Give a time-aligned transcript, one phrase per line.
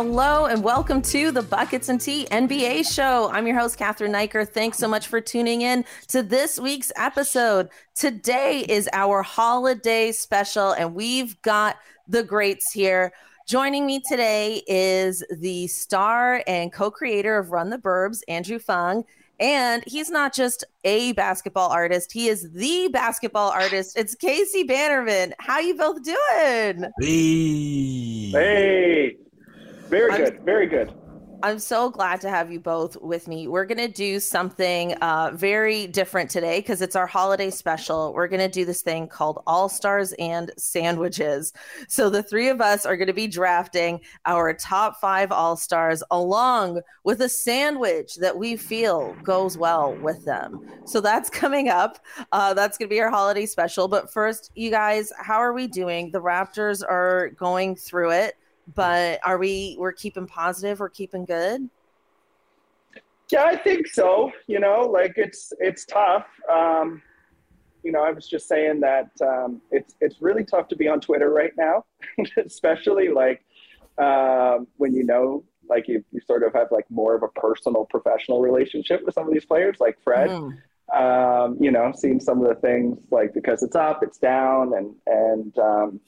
[0.00, 3.28] Hello and welcome to the Buckets and Tea NBA show.
[3.32, 4.44] I'm your host, Catherine Niker.
[4.44, 7.68] Thanks so much for tuning in to this week's episode.
[7.96, 13.12] Today is our holiday special, and we've got the greats here.
[13.48, 19.02] Joining me today is the star and co creator of Run the Burbs, Andrew Phung.
[19.40, 23.98] And he's not just a basketball artist, he is the basketball artist.
[23.98, 25.34] It's Casey Bannerman.
[25.40, 26.88] How you both doing?
[27.00, 28.30] Hey.
[28.30, 29.16] Hey.
[29.88, 30.40] Very I'm- good.
[30.44, 30.92] Very good.
[31.40, 33.46] I'm so glad to have you both with me.
[33.46, 38.12] We're going to do something uh, very different today because it's our holiday special.
[38.12, 41.52] We're going to do this thing called All Stars and Sandwiches.
[41.86, 46.02] So, the three of us are going to be drafting our top five All Stars
[46.10, 50.60] along with a sandwich that we feel goes well with them.
[50.86, 52.00] So, that's coming up.
[52.32, 53.86] Uh, that's going to be our holiday special.
[53.86, 56.10] But first, you guys, how are we doing?
[56.10, 58.34] The Raptors are going through it
[58.74, 61.68] but are we we're keeping positive we're keeping good
[63.30, 64.32] Yeah, I think so.
[64.46, 66.26] You know, like it's it's tough.
[66.50, 67.02] Um,
[67.82, 71.00] you know, I was just saying that um, it's it's really tough to be on
[71.00, 71.84] Twitter right now,
[72.44, 73.44] especially like
[73.98, 77.84] um, when you know, like you, you sort of have like more of a personal,
[77.84, 80.30] professional relationship with some of these players, like Fred.
[80.30, 80.52] Mm.
[80.94, 84.94] um, you know, seeing some of the things like because it's up, it's down, and
[85.06, 86.00] and um,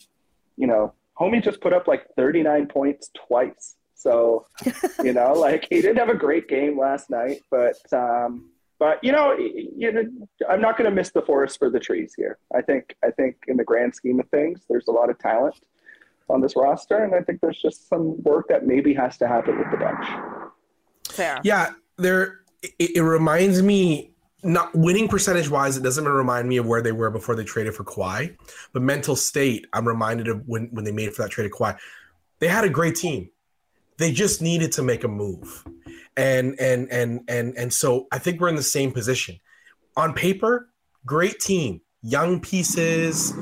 [0.56, 3.76] you know, homie just put up like 39 points twice.
[3.94, 4.47] So,
[5.04, 9.12] you know, like he didn't have a great game last night, but um, but you
[9.12, 10.03] know, you know,
[10.48, 12.38] I'm not going to miss the forest for the trees here.
[12.54, 15.54] I think I think in the grand scheme of things, there's a lot of talent
[16.31, 19.58] on this roster, and I think there's just some work that maybe has to happen
[19.58, 20.06] with the bench.
[21.04, 22.41] fair Yeah, there.
[22.62, 24.09] It, it reminds me,
[24.42, 27.74] not winning percentage wise, it doesn't remind me of where they were before they traded
[27.74, 28.36] for Kawhi,
[28.72, 31.76] but mental state, I'm reminded of when when they made for that trade of Kawhi.
[32.38, 33.30] They had a great team.
[33.98, 35.64] They just needed to make a move,
[36.16, 39.38] and and and and and so I think we're in the same position.
[39.96, 40.70] On paper,
[41.04, 43.32] great team, young pieces,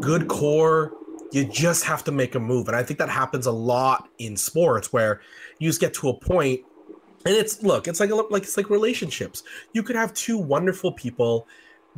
[0.00, 0.92] good core.
[1.32, 4.36] You just have to make a move, and I think that happens a lot in
[4.36, 5.20] sports where
[5.58, 6.60] you just get to a point
[7.26, 9.42] and it's look it's like a, like it's like relationships.
[9.72, 11.46] You could have two wonderful people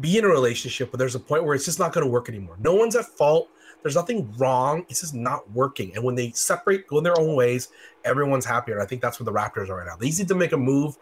[0.00, 2.28] be in a relationship but there's a point where it's just not going to work
[2.28, 2.56] anymore.
[2.60, 3.48] No one's at fault.
[3.82, 4.84] There's nothing wrong.
[4.88, 5.94] It's just not working.
[5.94, 7.68] And when they separate go in their own ways
[8.04, 8.74] everyone's happier.
[8.74, 9.96] And i think that's where the raptors are right now.
[9.96, 10.96] They need to make a move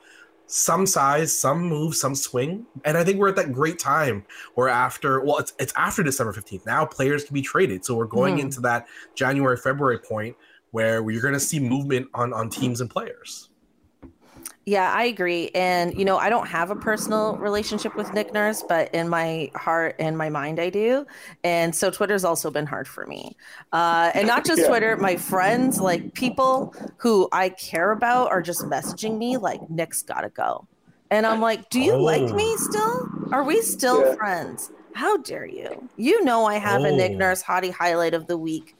[0.49, 2.67] some size some move some swing.
[2.85, 6.33] And i think we're at that great time where after well it's, it's after december
[6.33, 7.85] 15th now players can be traded.
[7.85, 8.41] So we're going Hmm.
[8.47, 10.37] into that january february point
[10.71, 13.49] where you're going to see movement on on teams and players
[14.67, 18.65] yeah i agree and you know i don't have a personal relationship with nick nurse
[18.69, 21.07] but in my heart and my mind i do
[21.45, 23.37] and so twitter's also been hard for me
[23.73, 24.69] uh, and not just Yeah.
[24.69, 30.03] twitter my friends like people who i care about are just messaging me like nick's
[30.03, 30.67] gotta go
[31.11, 32.35] and i'm like do you like Oh.
[32.35, 34.15] me still are we still Yeah.
[34.17, 37.19] friends how dare you you know i have a nick Oh.
[37.19, 38.75] nurse hottie highlight of the week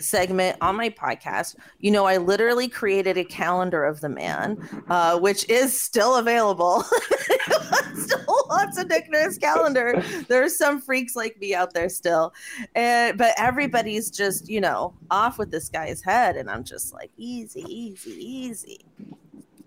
[0.00, 1.56] segment on my podcast.
[1.80, 6.82] You know, I literally created a calendar of the man, uh, which is still available.
[7.94, 10.02] still wants a Nick Nurse calendar.
[10.28, 12.32] There's some freaks like me out there still,
[12.74, 17.10] and but everybody's just you know off with this guy's head, and I'm just like
[17.16, 18.84] easy, easy, easy.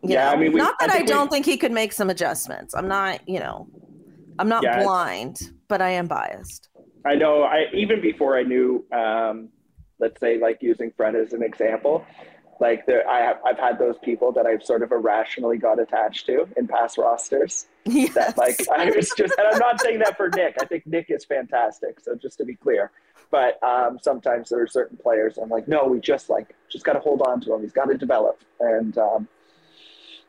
[0.02, 0.32] You Yeah, know?
[0.32, 2.10] I mean, we- not that I I, think we- don't think he could make some
[2.10, 2.74] adjustments.
[2.74, 3.68] I'm not, you know,
[4.38, 4.82] I'm not Yeah.
[4.84, 6.70] blind, but I am biased.
[7.06, 7.44] I know.
[7.44, 9.50] I even before I knew, um,
[10.00, 12.06] let's say, like using Fred as an example,
[12.60, 16.26] like there, I have I've had those people that I've sort of irrationally got attached
[16.26, 17.68] to in past rosters.
[17.86, 18.14] Yes.
[18.14, 20.58] That like I was just, and I'm not saying that for Nick.
[20.62, 22.00] I think Nick is fantastic.
[22.02, 22.92] So just to be clear,
[23.32, 26.94] but um, sometimes there are certain players I'm like, no, we just like just got
[26.94, 27.62] to hold on to him.
[27.62, 29.28] He's got to develop, and um,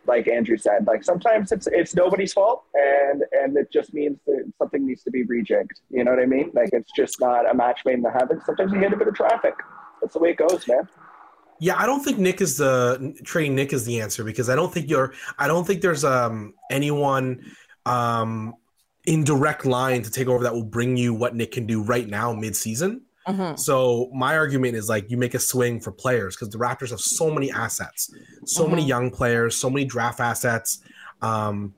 [0.06, 4.50] like Andrew said, like sometimes it's it's nobody's fault, and and it just means that
[4.58, 5.70] something needs to be rejigged.
[5.90, 6.50] You know what I mean?
[6.54, 8.42] Like it's just not a match made in the heavens.
[8.46, 9.54] Sometimes you get a bit of traffic.
[10.00, 10.88] That's the way it goes, man.
[11.58, 14.72] Yeah, I don't think Nick is the trading Nick is the answer because I don't
[14.72, 17.44] think you're I don't think there's um anyone
[17.86, 18.54] um,
[19.04, 22.08] in direct line to take over that will bring you what Nick can do right
[22.08, 23.02] now mid-season.
[23.28, 23.58] Mhm.
[23.58, 27.00] So my argument is like you make a swing for players because the Raptors have
[27.00, 28.10] so many assets,
[28.46, 28.88] so many Mhm.
[28.88, 30.78] young players, so many draft assets.
[31.22, 31.74] Um,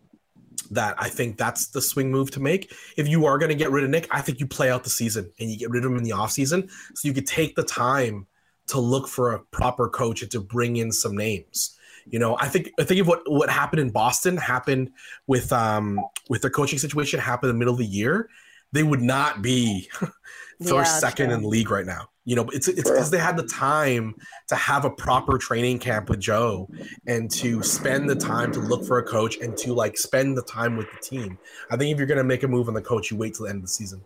[0.70, 2.72] that I think that's the swing move to make.
[2.96, 4.90] If you are going to get rid of Nick, I think you play out the
[4.90, 7.62] season and you get rid of him in the offseason so you could take the
[7.62, 8.26] time
[8.68, 11.76] to look for a proper coach and to bring in some names.
[12.06, 14.90] You know, I think I think of what what happened in Boston happened
[15.26, 16.00] with um
[16.30, 18.28] with their coaching situation happened in the middle of the year.
[18.72, 19.90] They would not be
[20.62, 21.34] first, Yeah, second true.
[21.36, 22.08] in the league right now.
[22.24, 24.14] You know, it's it's because they had the time
[24.48, 26.68] to have a proper training camp with Joe
[27.06, 30.42] and to spend the time to look for a coach and to like spend the
[30.42, 31.36] time with the team.
[31.70, 33.50] I think if you're gonna make a move on the coach, you wait till the
[33.50, 34.02] end of the season.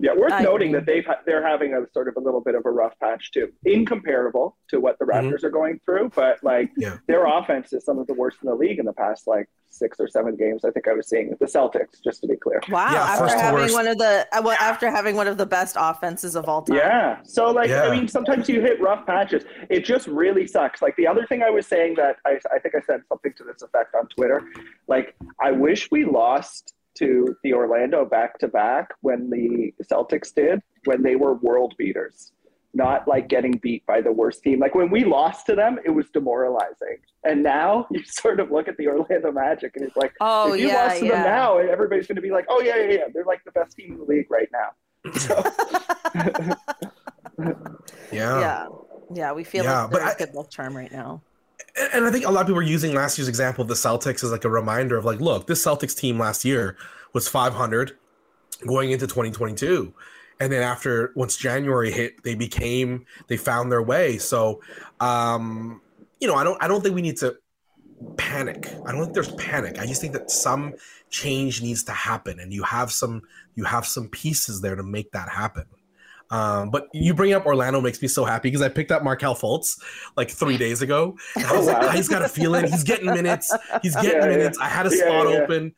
[0.00, 0.80] Yeah, worth I noting agree.
[0.80, 3.52] that they've they're having a sort of a little bit of a rough patch too,
[3.64, 5.30] incomparable to what the Mhm.
[5.32, 6.10] Raptors are going through.
[6.14, 6.96] But like Yeah.
[7.06, 9.98] their offense is some of the worst in the league in the past like six
[9.98, 10.64] or seven games.
[10.64, 12.60] I think I was seeing the Celtics, just to be clear.
[12.70, 12.90] Wow!
[12.92, 13.74] Yeah, after having worst.
[13.74, 16.76] one of the uh, well, after having one of the best offenses of all time.
[16.76, 17.18] Yeah.
[17.24, 17.84] So like Yeah.
[17.84, 19.44] I mean, sometimes you hit rough patches.
[19.70, 20.82] It just really sucks.
[20.82, 23.44] Like the other thing I was saying that I, I think I said something to
[23.44, 24.42] this effect on Twitter.
[24.88, 30.60] Like I wish we lost to the Orlando back to back when the Celtics did
[30.84, 32.32] when they were world beaters.
[32.76, 34.58] Not like getting beat by the worst team.
[34.58, 36.98] Like when we lost to them, it was demoralizing.
[37.22, 40.60] And now you sort of look at the Orlando Magic and it's like, Oh if
[40.60, 41.12] you yeah, lost to yeah.
[41.12, 43.76] them now, everybody's going to be like, oh yeah, yeah, yeah, they're like the best
[43.76, 44.70] team in the league right now.
[45.12, 45.40] So,
[48.12, 48.40] Yeah.
[48.40, 48.66] yeah,
[49.12, 49.32] yeah.
[49.32, 51.22] We feel Yeah, like but they're a I- good luck charm right now.
[51.76, 54.22] And- I think a lot of people are using last year's example of the Celtics
[54.22, 56.76] as like a reminder of like, look, this Celtics team last year
[57.12, 57.96] was 500
[58.66, 59.92] going into 2022.
[60.40, 64.18] And then after once January hit, they became they found their way.
[64.18, 64.60] So
[65.00, 65.80] um,
[66.20, 67.36] you know, I don't I don't think we need to
[68.16, 68.68] panic.
[68.86, 69.78] I don't think there's panic.
[69.78, 70.74] I just think that some
[71.10, 73.22] change needs to happen and you have some
[73.54, 75.64] you have some pieces there to make that happen.
[76.34, 79.36] Um, but you bring up Orlando makes me so happy because I picked up Markelle
[79.36, 79.80] Fultz
[80.16, 81.16] like three days ago.
[81.36, 81.88] And I was Oh, like, wow.
[81.88, 82.66] "Ah, he's got a feeling.
[82.66, 83.54] He's getting minutes.
[83.82, 84.36] He's getting Yeah, yeah.
[84.36, 84.58] minutes.
[84.58, 85.36] I had a spot yeah.
[85.36, 85.74] open.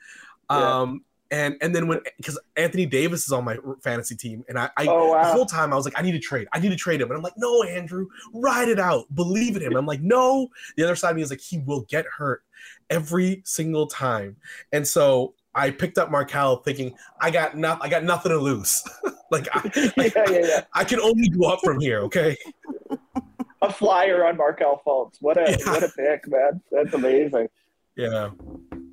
[0.51, 0.81] Yeah.
[0.81, 4.71] Um, and and then when because Anthony Davis is on my fantasy team, and I,
[4.77, 6.47] I oh the whole time I was like, I need to trade.
[6.53, 7.09] I need to trade him.
[7.09, 9.13] And I'm like, no, Andrew, ride it out.
[9.15, 9.77] Believe in him.
[9.77, 10.49] I'm like, no.
[10.77, 12.43] The other side of me is like, he will get hurt
[12.91, 14.37] every single time.
[14.73, 18.83] And so I picked up Markelle thinking, I got not I got nothing to lose.
[19.31, 20.61] like I, yeah, yeah, yeah.
[20.75, 22.37] I can only go up from here, okay?
[23.63, 25.17] A flyer on Markelle Fultz.
[25.21, 25.73] What a Yeah.
[25.73, 26.61] what a pick, man.
[26.71, 27.49] That's amazing.
[27.97, 28.31] Yeah.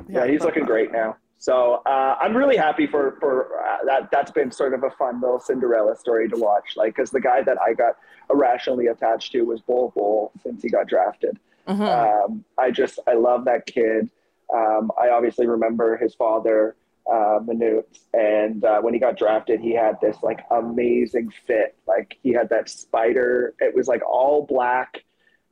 [0.07, 1.17] Yeah, he's looking great now.
[1.37, 4.09] So uh, I'm really happy for for uh, that.
[4.11, 6.77] That's been sort of a fun little Cinderella story to watch.
[6.77, 7.97] Like, because the guy that I got
[8.29, 11.37] irrationally attached to was Bol Bol since he got drafted.
[11.67, 11.81] Mhm.
[12.25, 14.09] Um, I just I love that kid.
[14.53, 16.75] Um, I obviously remember his father,
[17.11, 21.75] uh, Manute, and uh, when he got drafted, he had this like amazing fit.
[21.87, 23.55] Like he had that spider.
[23.59, 25.03] It was like all black,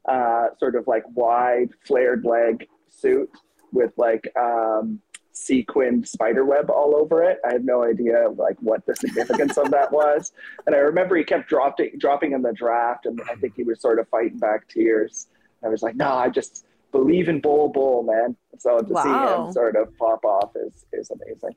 [0.05, 3.29] uh, sort of like wide flared leg suit
[3.71, 4.99] with like um,
[5.33, 7.39] sequined spider web all over it.
[7.47, 10.33] I have no idea like what the significance of that was.
[10.67, 13.81] And I remember he kept dropping dropping in the draft, and I think he was
[13.81, 15.27] sort of fighting back tears.
[15.63, 18.35] I was like, no, I just believe in Bol Bol, man.
[18.59, 21.55] So to see him sort of pop off is is amazing.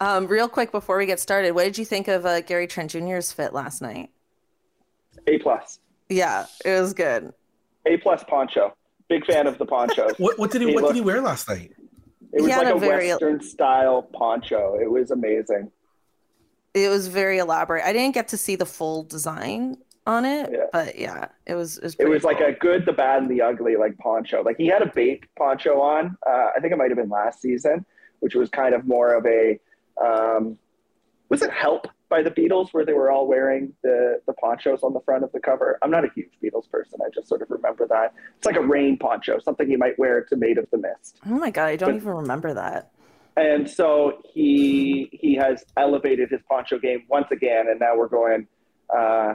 [0.00, 2.90] Um, real quick before we get started, what did you think of uh, Gary Trent
[2.90, 4.10] Jr.'s fit last night?
[5.28, 7.32] A plus, Yeah, it was good.
[7.86, 8.74] A plus poncho.
[9.08, 10.12] Big fan of the ponchos.
[10.18, 11.72] What what did he He what did he wear last night?
[12.32, 14.78] It was He like a a, very- Western style poncho.
[14.80, 15.70] It was amazing.
[16.74, 17.84] It was very elaborate.
[17.84, 20.64] I didn't get to see the full design on it, Yeah.
[20.72, 21.78] but yeah, it was.
[21.78, 24.42] It was, It was like a good, the bad, and the ugly like poncho.
[24.42, 26.16] Like he had a bait poncho on.
[26.26, 27.84] Uh, I think it might have been last season,
[28.20, 29.58] which was kind of more of a.
[30.02, 30.58] Um,
[31.28, 34.92] was it Help by the Beatles where they were all wearing the the ponchos on
[34.92, 35.78] the front of the cover?
[35.82, 36.98] I'm not a huge Beatles person.
[37.04, 38.12] I just sort of remember that.
[38.36, 41.20] It's like a rain poncho, something you might wear to Maid of the Mist.
[41.26, 42.90] Oh my god, I don't but- even remember that.
[43.34, 48.46] And so he he has elevated his poncho game once again, and now we're going
[48.94, 49.34] uh,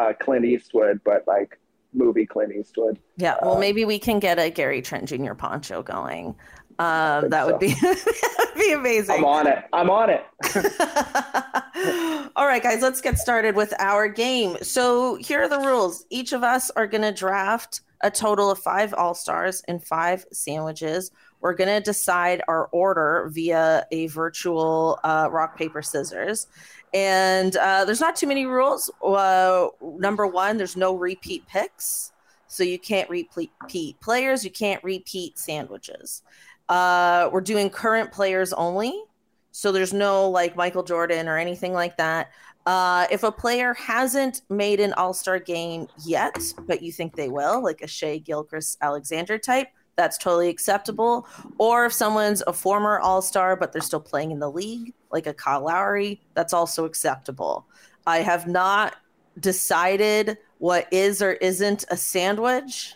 [0.00, 1.58] uh, Clint Eastwood, but like
[1.92, 2.98] movie Clint Eastwood.
[3.16, 5.34] Yeah, well, Um, maybe we can get a Gary Trent Jr.
[5.34, 6.34] poncho going.
[6.80, 7.58] Um, that would so.
[7.58, 9.16] be that'd be amazing.
[9.18, 9.64] I'm on it.
[9.72, 10.24] I'm on it.
[12.36, 14.56] All right, guys, let's get started with our game.
[14.62, 16.04] So, here are the rules.
[16.10, 20.26] Each of us are going to draft a total of five All Stars and five
[20.32, 21.12] sandwiches.
[21.40, 26.48] We're going to decide our order via a virtual uh, rock, paper, scissors.
[26.94, 28.90] And uh, there's not too many rules.
[29.04, 32.12] Uh, number one, there's no repeat picks.
[32.46, 36.22] So, you can't repeat players, you can't repeat sandwiches.
[36.68, 39.02] Uh, we're doing current players only.
[39.50, 42.32] So there's no like Michael Jordan or anything like that.
[42.66, 46.36] Uh, if a player hasn't made an All Star game yet,
[46.66, 51.26] but you think they will, like a Shai Gilgeous-Alexander type, that's totally acceptable.
[51.58, 55.26] Or if someone's a former All Star, but they're still playing in the league, like
[55.26, 57.66] a Kyle Lowry, that's also acceptable.
[58.06, 58.96] I have not
[59.40, 62.94] decided what is or isn't a sandwich.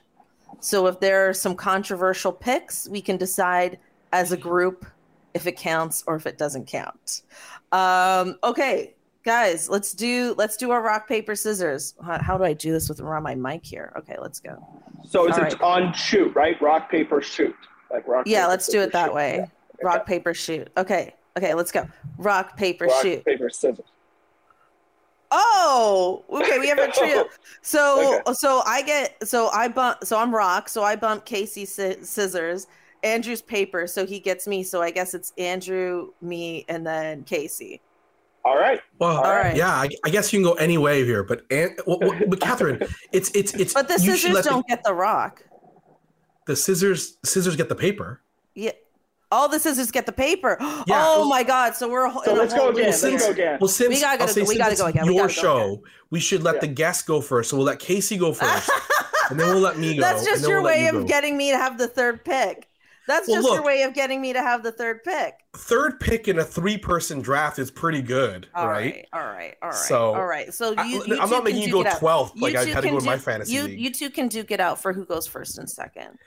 [0.60, 3.78] So if there are some controversial picks, we can decide
[4.12, 4.86] as a group
[5.34, 7.22] if it counts or if it doesn't count.
[7.70, 8.94] Um, okay,
[9.24, 11.94] guys, let's do let's do our rock paper scissors.
[12.04, 13.92] How, how do I do this with around my mic here?
[13.98, 14.56] Okay, let's go.
[15.06, 16.60] So it's All it's on shoot, right?
[16.60, 17.54] Rock paper shoot,
[17.90, 18.26] like rock.
[18.26, 19.14] Yeah, paper, let's do it that shoot.
[19.14, 19.36] way.
[19.38, 19.46] Yeah.
[19.82, 20.68] Rock paper shoot.
[20.76, 21.88] Okay, okay, let's go.
[22.16, 23.24] Rock paper Rock shoot.
[23.24, 23.84] paper scissors.
[25.30, 26.58] Oh, okay.
[26.58, 27.26] We have a trio.
[27.62, 28.32] So, Okay.
[28.32, 30.68] so I get, so I bump, so I'm rock.
[30.70, 32.66] So I bump Casey scissors.
[33.02, 33.86] Andrew's paper.
[33.86, 34.62] So he gets me.
[34.62, 37.82] So I guess it's Andrew, me, and then Casey.
[38.48, 38.80] All right.
[38.98, 39.54] Well, All right.
[39.54, 42.40] yeah, I, I guess you can go any way here, but and, well, well, but
[42.40, 42.80] Catherine,
[43.12, 43.74] it's it's it's.
[43.74, 45.44] But the scissors let don't get the rock.
[46.46, 48.22] the scissors scissors get the paper.
[48.54, 48.72] Yeah.
[49.30, 50.56] All the scissors get the paper.
[50.86, 51.04] Yeah.
[51.06, 51.74] Oh my god!
[51.76, 52.84] So we're So in a let's go again.
[52.86, 53.58] loop Let's go again.
[53.60, 55.82] Well, since We gotta go- I'll we gotta go again, we your gotta go show,
[56.10, 56.60] we should let Yeah.
[56.62, 57.50] the guests go first.
[57.50, 58.70] So we'll let Casey go first,
[59.30, 60.00] and then we'll let me go.
[60.00, 61.04] That's just your we'll way you of go.
[61.04, 62.68] getting me to have the third pick.
[63.08, 65.34] That's Well, just your way of getting me to have the third pick.
[65.56, 68.94] third pick in a three-person draft is pretty good, All right?
[68.94, 70.52] right, all right, all right, So, all right.
[70.54, 71.98] So I- you, I'm not making you go it out.
[72.00, 73.80] 12th like You I two had to can go in my fantasy you, league.
[73.80, 76.18] You two can duke it out for who goes first and second.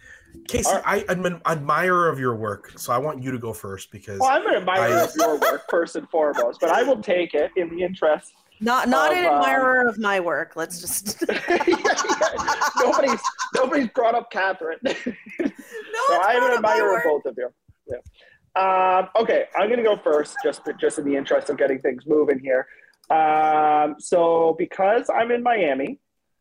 [0.48, 3.54] Casey, All I, I'm an admirer of your work, so I want you to go
[3.54, 6.82] first because Well, I'm an admirer I- of your work first and foremost, but I
[6.84, 8.34] will take it in the interest.
[8.62, 10.56] Not not Of, an um, admirer of my work.
[10.56, 11.22] Let's just
[12.80, 13.20] nobody's
[13.56, 14.78] nobody's brought up Catherine.
[14.84, 14.94] no.
[14.94, 17.50] so I'm an admirer of both of you.
[17.88, 17.98] Yeah.
[18.54, 22.06] Um, okay, I'm going to go first, just just in the interest of getting things
[22.06, 22.68] moving here.
[23.10, 26.00] Um, so because I'm in Miami,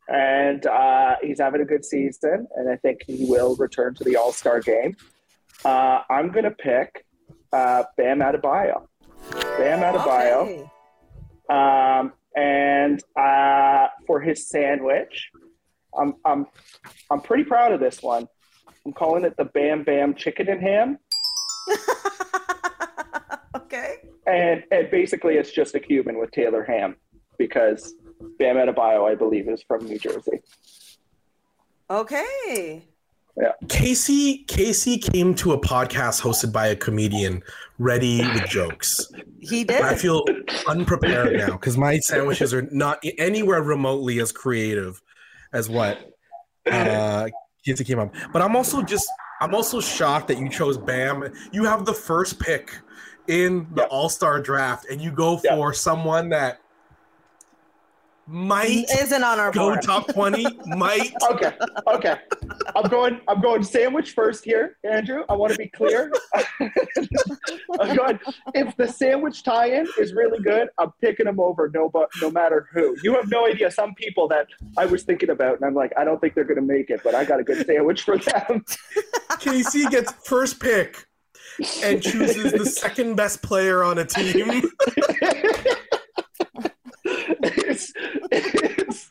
[0.08, 4.16] and uh, he's having a good season, and I think he will return to the
[4.16, 4.94] All Star game.
[5.64, 7.06] Uh, I'm going to pick
[7.52, 8.86] uh, Bam Adebayo.
[9.30, 10.42] Bam Adebayo.
[10.42, 10.70] Okay.
[11.50, 15.30] Um, and uh, for his sandwich,
[15.98, 16.46] I'm, I'm,
[17.10, 18.28] I'm pretty proud of this one.
[18.86, 20.98] I'm calling it the Bam Bam Chicken and Ham.
[23.56, 23.96] okay.
[24.26, 26.96] And, and basically, it's just a Cuban with Taylor ham
[27.36, 27.94] because
[28.38, 30.40] Bam Adebayo, I believe, is from New Jersey.
[31.90, 32.84] Okay.
[33.68, 37.42] Casey Casey came to a podcast hosted by a comedian
[37.78, 39.10] ready with jokes.
[39.38, 39.82] He did.
[39.82, 40.24] I feel
[40.66, 45.00] unprepared now because my sandwiches are not anywhere remotely as creative
[45.52, 45.98] as what
[46.70, 47.28] uh,
[47.64, 48.14] Casey came up.
[48.32, 49.08] But I'm also just
[49.40, 51.32] I'm also shocked that you chose Bam.
[51.52, 52.72] You have the first pick
[53.28, 53.88] in the Yep.
[53.90, 55.54] All Star draft, and you go Yep.
[55.54, 56.60] for someone that
[58.30, 59.82] might Isn't on our go board.
[59.82, 60.46] top twenty.
[60.66, 61.52] might Okay,
[61.88, 62.16] okay.
[62.76, 63.20] I'm going.
[63.26, 65.24] I'm going sandwich first here, Andrew.
[65.28, 66.12] I want to be clear.
[67.80, 68.20] I'm going.
[68.54, 72.68] If the sandwich tie-in is really good, I'm picking them over no, but no matter
[72.72, 72.96] who.
[73.02, 73.70] You have no idea.
[73.70, 74.46] Some people that
[74.76, 77.00] I was thinking about, and I'm like, I don't think they're going to make it,
[77.02, 78.64] but I got a good sandwich for them.
[79.40, 81.06] Casey gets first pick
[81.82, 84.62] and chooses the second best player on a team.
[87.42, 87.92] It's,
[88.32, 89.08] it's,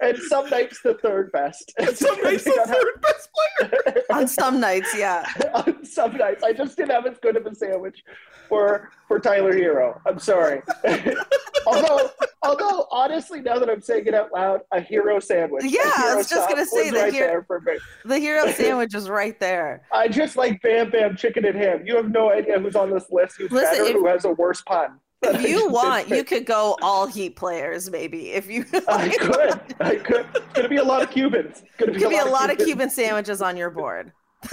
[0.00, 1.72] and some nights the third best.
[1.94, 4.02] Some nights the third best player.
[4.10, 5.24] on some nights, yeah.
[5.54, 6.42] on some nights.
[6.44, 8.02] I just didn't have as good of a sandwich
[8.48, 10.00] for for Tyler Herro.
[10.06, 10.62] I'm sorry.
[11.66, 12.10] although
[12.42, 15.64] although honestly, now that I'm saying it out loud, a hero sandwich.
[15.64, 17.74] a Yeah, I was just gonna say was the right hero- there for me.
[18.04, 19.82] The hero sandwich is right there.
[19.92, 21.82] I just like Bam Bam Chicken and Ham.
[21.84, 24.30] You have no idea who's on this list who's Listen, better, if- who has a
[24.30, 25.00] worse pun.
[25.22, 28.30] If you want, you could go all Heat players, maybe.
[28.32, 29.60] If you, I could.
[29.80, 30.26] I could.
[30.34, 31.62] It's gonna be a lot of Cubans.
[31.62, 32.66] It's gonna be, could be a lot of Cubans.
[32.66, 34.12] Cuban sandwiches on your board.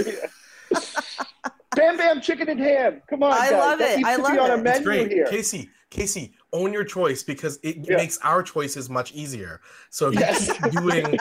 [1.76, 3.02] Bam Bam Chicken and Ham.
[3.10, 3.52] Come on, I guys.
[3.52, 3.98] love that it.
[3.98, 4.54] needs I to love be on it.
[4.54, 5.12] a It's menu It's great.
[5.12, 5.26] here.
[5.28, 7.96] Casey, Casey, own your choice because it Yeah.
[7.98, 9.62] makes our choices much easier.
[9.90, 10.48] So if Yes.
[10.48, 11.18] you keep doing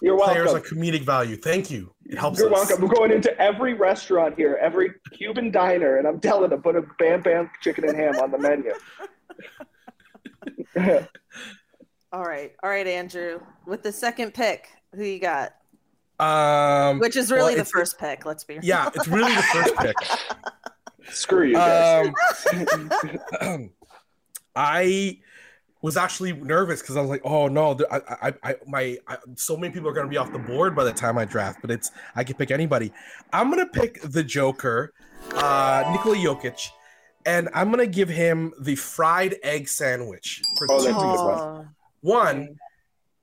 [0.00, 0.78] You're players welcome.
[0.78, 1.92] of comedic value, thank you.
[2.12, 2.68] It helps You're us.
[2.68, 2.84] welcome.
[2.84, 6.82] I'm going into every restaurant here, every Cuban diner, and I'm telling them put a
[6.98, 8.74] Bam Bam chicken and ham on the menu.
[12.12, 13.40] All right, all right, Andrew.
[13.64, 15.54] With the second pick, who you got?
[16.20, 18.26] Um, Which is well, really the first pick.
[18.26, 19.96] Let's be yeah, it's really the first pick.
[21.14, 22.12] Screw you guys.
[23.40, 23.70] Um,
[24.54, 25.20] I
[25.82, 29.56] was actually nervous because I was like, oh no, I, I, I my I, so
[29.56, 31.90] many people are gonna be off the board by the time I draft, but it's
[32.14, 32.92] I can pick anybody.
[33.32, 34.94] I'm gonna pick the Joker,
[35.34, 36.68] uh, Nikola Jokic,
[37.26, 41.10] and I'm gonna give him the fried egg sandwich for Oh, two that's a good
[41.10, 41.66] reasons.
[42.00, 42.58] One,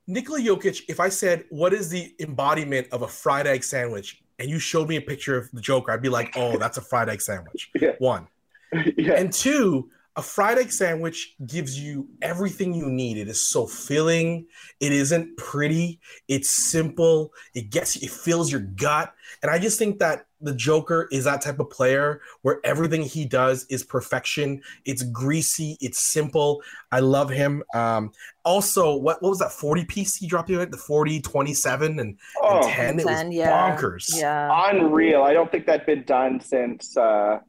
[0.07, 4.21] Nikola Jokic, if I said, what is the embodiment of a fried egg sandwich?
[4.39, 6.81] And you showed me a picture of the Joker, I'd be like, oh, that's a
[6.81, 7.69] fried egg sandwich.
[7.79, 7.91] Yeah.
[7.99, 8.27] One.
[8.97, 9.13] yeah.
[9.13, 13.17] And two, a fried egg sandwich gives you everything you need.
[13.17, 14.47] It is so filling.
[14.79, 15.99] It isn't pretty.
[16.27, 17.31] It's simple.
[17.53, 19.13] It gets you, it fills your gut.
[19.41, 23.25] And I just think that the Joker is that type of player where everything he
[23.25, 24.61] does is perfection.
[24.85, 25.77] It's greasy.
[25.79, 26.61] It's simple.
[26.91, 27.63] I love him.
[27.73, 28.11] Um,
[28.43, 30.71] also, what, what was that 40 piece he dropped the other night?
[30.71, 32.99] The 40, 27, and, Oh, and 10.
[32.99, 33.77] It was 10, yeah.
[33.77, 34.17] bonkers.
[34.19, 34.69] Yeah.
[34.69, 35.23] unreal.
[35.23, 37.39] I don't think that'd been done since uh,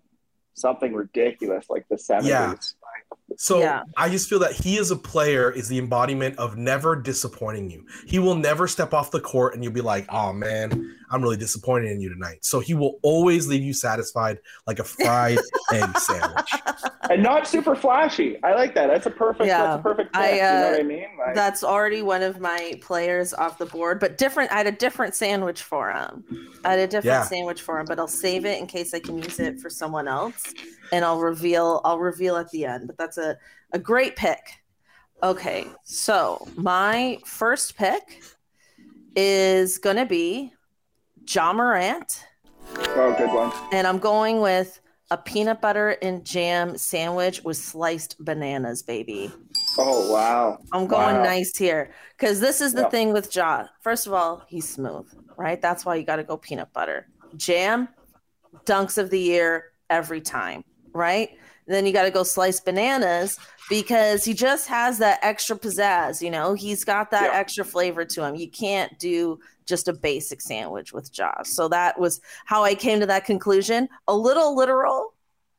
[0.54, 2.24] something ridiculous like the 70s.
[2.24, 2.54] Yeah.
[3.36, 3.82] So Yeah.
[3.96, 7.86] I just feel that he as a player is the embodiment of never disappointing you.
[8.06, 11.36] He will never step off the court and you'll be like, oh man, I'm really
[11.36, 12.44] disappointed in you tonight.
[12.44, 15.38] So he will always leave you satisfied like a fried
[15.72, 16.52] egg sandwich.
[17.08, 18.40] And not super flashy.
[18.44, 18.86] I like that.
[18.88, 19.46] That's a perfect.
[19.46, 19.62] Yeah.
[19.62, 20.16] That's a perfect.
[20.16, 21.06] I, pick, you know uh, what I mean?
[21.18, 24.52] Like, That's already one of my players off the board, but different.
[24.52, 26.24] I had a different sandwich for him.
[26.64, 27.22] I had a different Yeah.
[27.24, 30.06] sandwich for him, but I'll save it in case I can use it for someone
[30.06, 30.52] else,
[30.92, 31.80] and I'll reveal.
[31.84, 32.86] I'll reveal at the end.
[32.86, 33.36] But that's a
[33.72, 34.40] a great pick.
[35.22, 38.22] Okay, so my first pick
[39.16, 40.52] is gonna be
[41.28, 42.24] Ja Morant,
[42.78, 43.52] oh, good one.
[43.72, 44.80] and I'm going with
[45.10, 49.30] a peanut butter and jam sandwich with sliced bananas, baby.
[49.78, 50.58] Oh wow.
[50.72, 51.22] I'm going Wow.
[51.22, 52.88] nice here because this is the Yeah.
[52.90, 53.66] thing with Ja.
[53.82, 55.06] First of all, he's smooth,
[55.36, 55.60] right?
[55.60, 57.06] That's why you got to go peanut butter.
[57.36, 57.88] Jam,
[58.66, 61.30] dunks of the year every time, right?
[61.66, 66.20] then you got to go slice bananas because he just has that extra pizzazz.
[66.20, 67.38] You know, he's got that Yeah.
[67.38, 68.34] extra flavor to him.
[68.34, 71.44] You can't do just a basic sandwich with Ja.
[71.44, 73.88] So that was how I came to that conclusion.
[74.08, 75.14] A little literal,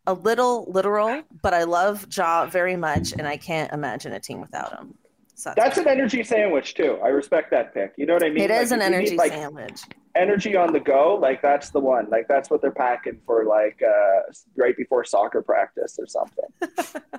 [0.05, 4.41] a little literal, but I love Ja very much, and I can't imagine a team
[4.41, 4.95] without him.
[5.41, 6.99] So That's an energy sandwich too.
[7.03, 7.93] I respect that pick.
[7.97, 8.43] You know what I mean?
[8.43, 9.81] it is Like, an if you need, energy like, sandwich.
[10.13, 12.07] Energy on the go, like that's the one.
[12.11, 16.45] Like that's what they're packing for, like uh, right before soccer practice or something.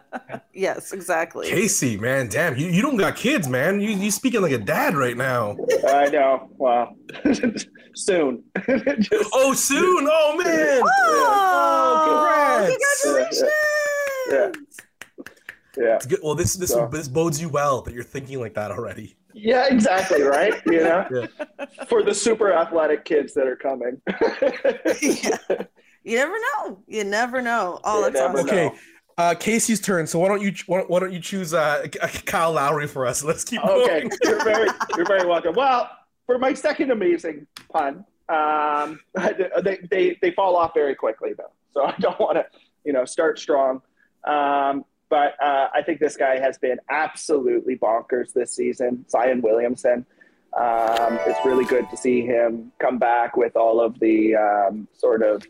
[0.55, 1.49] Yes, exactly.
[1.49, 3.81] Casey, man, damn, you, you don't got kids, man.
[3.81, 5.57] You you speaking like a dad right now.
[5.89, 6.51] I know.
[6.59, 6.95] Well,
[7.95, 8.45] soon.
[8.99, 10.07] Just- Oh, soon.
[10.11, 10.83] Oh man.
[10.85, 12.77] Oh, congrats.
[13.05, 13.51] congratulations!
[14.31, 14.51] yeah.
[15.77, 16.21] It's good.
[16.23, 19.17] Well, this this So- this bodes you well that you're thinking like that already.
[19.35, 20.23] Yeah, exactly.
[20.23, 20.55] Right.
[20.67, 21.07] You know,
[21.59, 21.67] Yeah.
[21.89, 24.01] for the super athletic kids that are coming.
[25.01, 25.65] Yeah.
[26.05, 26.83] You never know.
[26.89, 27.79] You never know.
[27.85, 28.49] Oh, You that's never awesome.
[28.49, 28.71] Okay.
[29.19, 30.07] Uh, Casey's turn.
[30.07, 31.87] So why don't you why, why don't you choose uh,
[32.27, 33.23] Kyle Lowry for us?
[33.23, 34.11] Let's keep Okay, going.
[34.25, 35.55] you're very, you're very welcome.
[35.55, 35.89] Well,
[36.27, 38.99] for my second amazing pun, um,
[39.63, 42.47] they, they they fall off very quickly though, so I don't want to,
[42.85, 43.81] you know, start strong.
[44.27, 49.05] Um, but uh, I think this guy has been absolutely bonkers this season.
[49.11, 50.07] Zion Williamson.
[50.59, 55.23] Um, it's really good to see him come back with all of the um, sort
[55.23, 55.47] of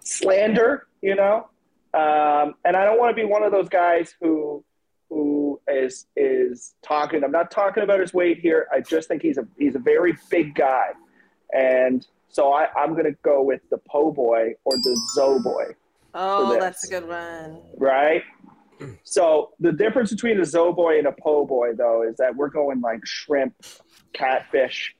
[0.00, 1.50] slander, you know.
[1.92, 4.64] Um, and I don't want to be one of those guys who
[5.10, 7.22] who is is talking.
[7.22, 8.66] I'm not talking about his weight here.
[8.72, 10.92] I just think he's a he's a very big guy,
[11.54, 15.74] and so I, I'm going to go with the Po Boy or the Zo Boy,
[16.18, 17.60] Oh, that's a good one.
[17.76, 18.22] right?
[19.04, 22.50] So the difference between a Zo Boy and a Po Boy, though, is that we're
[22.50, 23.54] going like shrimp,
[24.12, 24.94] catfish,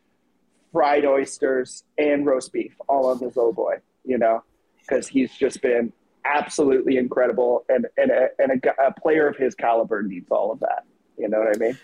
[0.73, 3.77] fried oysters, and roast beef, all on the Zo Boy.
[4.05, 4.43] You know,
[4.81, 5.93] because he's just been
[6.25, 10.61] absolutely incredible, and and a, and a, a player of his caliber needs all of
[10.61, 10.85] that.
[11.19, 11.79] You know what I mean?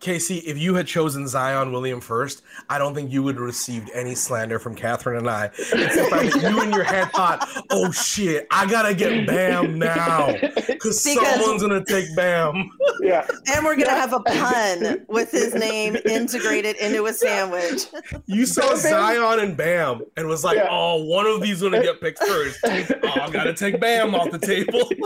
[0.00, 3.90] Casey, if you had chosen Zion William first, I don't think you would have received
[3.92, 5.50] any slander from Catherine and I.
[5.58, 9.78] It's the fact that you in your head thought, "Oh shit, I gotta get Bam
[9.78, 12.70] now because Because- someone's gonna take Bam."
[13.02, 13.26] yeah.
[13.54, 17.84] And we're gonna have a pun with his name integrated into a sandwich.
[18.24, 20.68] You saw Zion and Bam and was like, Yeah.
[20.70, 22.58] "Oh, one of these gonna get picked first.
[23.02, 24.88] Oh, I gotta take Bam off the table."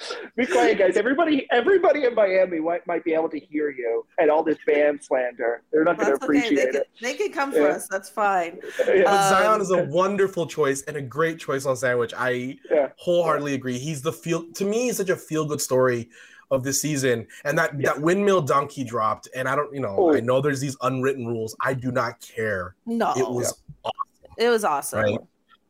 [0.00, 0.16] yeah.
[0.36, 0.96] Be quiet, guys.
[0.96, 5.02] Everybody, everybody in Miami might, might be able to hear you and all this band
[5.02, 5.62] slander.
[5.72, 6.40] They're not going That's to okay.
[6.40, 6.88] They appreciate can, it.
[7.00, 7.74] they can come for Yeah.
[7.74, 7.88] us.
[7.88, 8.58] That's fine.
[8.86, 9.02] Yeah.
[9.04, 12.12] But Um, Zion is a wonderful choice and a great choice on sandwich.
[12.16, 12.88] I Yeah.
[12.96, 13.78] wholeheartedly agree.
[13.78, 14.84] He's the feel to me.
[14.84, 16.08] He's such a feel good story
[16.50, 17.92] of the season, and that Yeah.
[17.92, 19.28] that windmill dunk he dropped.
[19.36, 20.14] And I don't, you know, Oh.
[20.14, 21.54] I know there's these unwritten rules.
[21.62, 22.74] I do not care.
[22.86, 23.94] No, It was awesome.
[24.38, 25.00] it was awesome.
[25.00, 25.18] Right.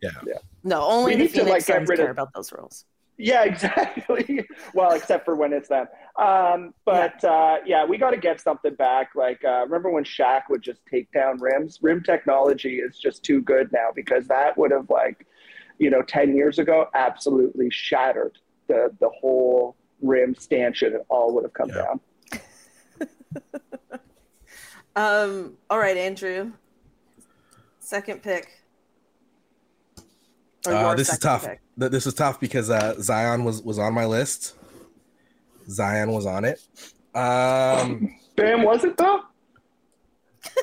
[0.00, 0.10] Yeah.
[0.64, 2.86] No, only We the need to, Phoenix like, get Suns rid care about those rules.
[3.20, 4.46] Yeah, exactly.
[4.74, 5.86] well, except for when it's them.
[6.16, 7.30] Um, but yeah.
[7.30, 9.10] Uh, yeah, we got to get something back.
[9.14, 11.78] Like, uh, remember when Shaq would just take down rims?
[11.82, 15.26] Rim technology is just too good now because that would have, like,
[15.78, 20.94] you know, 10 years ago, absolutely shattered the, the whole rim stanchion.
[20.94, 21.84] It all would have come yeah.
[21.84, 22.00] down.
[24.96, 26.52] um, all right, Andrew.
[27.78, 28.59] Second pick.
[30.66, 31.46] Uh, this is tough.
[31.46, 31.60] Pick.
[31.76, 34.54] This is tough because uh, Zion was was on my list.
[35.68, 36.60] Zion was on it.
[37.14, 39.22] Um, Bam was it though?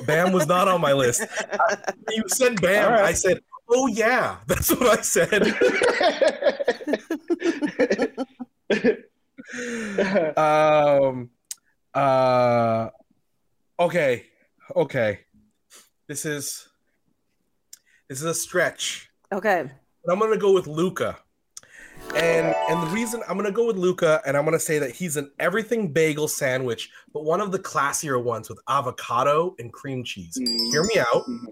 [0.06, 1.22] Bam was not on my list.
[2.10, 2.92] you said Bam.
[2.92, 3.04] Right.
[3.06, 5.42] I said, "Oh yeah," that's what I said.
[10.38, 11.30] um.
[11.94, 12.90] Uh.
[13.80, 14.26] Okay.
[14.76, 15.20] Okay.
[16.06, 16.68] This is.
[18.08, 19.10] This is a stretch.
[19.32, 19.70] Okay.
[20.08, 21.18] But I'm gonna go with Luka.
[22.16, 25.18] And and the reason I'm gonna go with Luka, and I'm gonna say that he's
[25.18, 30.38] an everything bagel sandwich, but one of the classier ones with avocado and cream cheese.
[30.40, 30.70] Mm-hmm.
[30.70, 31.26] Hear me out.
[31.28, 31.48] Mm-hmm.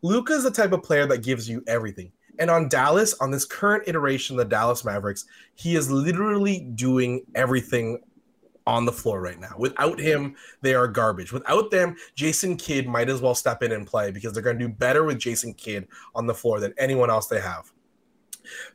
[0.00, 2.10] Luka is the type of player that gives you everything.
[2.38, 7.26] And on Dallas, on this current iteration of the Dallas Mavericks, he is literally doing
[7.34, 8.00] everything
[8.66, 9.54] on the floor right now.
[9.58, 11.30] Without him, they are garbage.
[11.30, 14.66] Without them, Jason Kidd might as well step in and play because they're going to
[14.66, 17.70] do better with Jason Kidd on the floor than anyone else they have.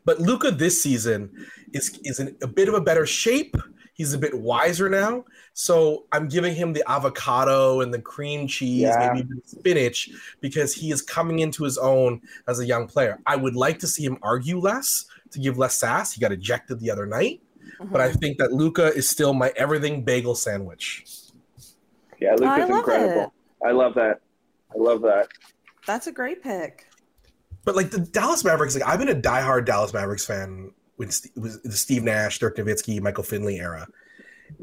[0.05, 1.31] But Luka this season
[1.73, 3.55] is is in a bit of a better shape.
[3.93, 5.23] He's a bit wiser now.
[5.53, 9.11] So I'm giving him the avocado and the cream cheese, yeah.
[9.13, 10.09] maybe spinach,
[10.41, 13.19] because he is coming into his own as a young player.
[13.27, 16.11] I would like to see him argue less to give less sass.
[16.11, 17.41] He got ejected the other night.
[17.79, 17.91] Mm-hmm.
[17.91, 18.19] But I mm-hmm.
[18.19, 21.05] think that Luka is still my everything bagel sandwich.
[22.19, 23.33] Yeah, Luka's incredible.
[23.61, 23.67] It.
[23.67, 24.21] I love that.
[24.73, 25.27] I love that.
[25.85, 26.87] That's a great pick.
[27.65, 31.21] But like the Dallas Mavericks, like I've been a diehard Dallas Mavericks fan with
[31.63, 33.87] the Steve Nash, Dirk Nowitzki, Michael Finley era,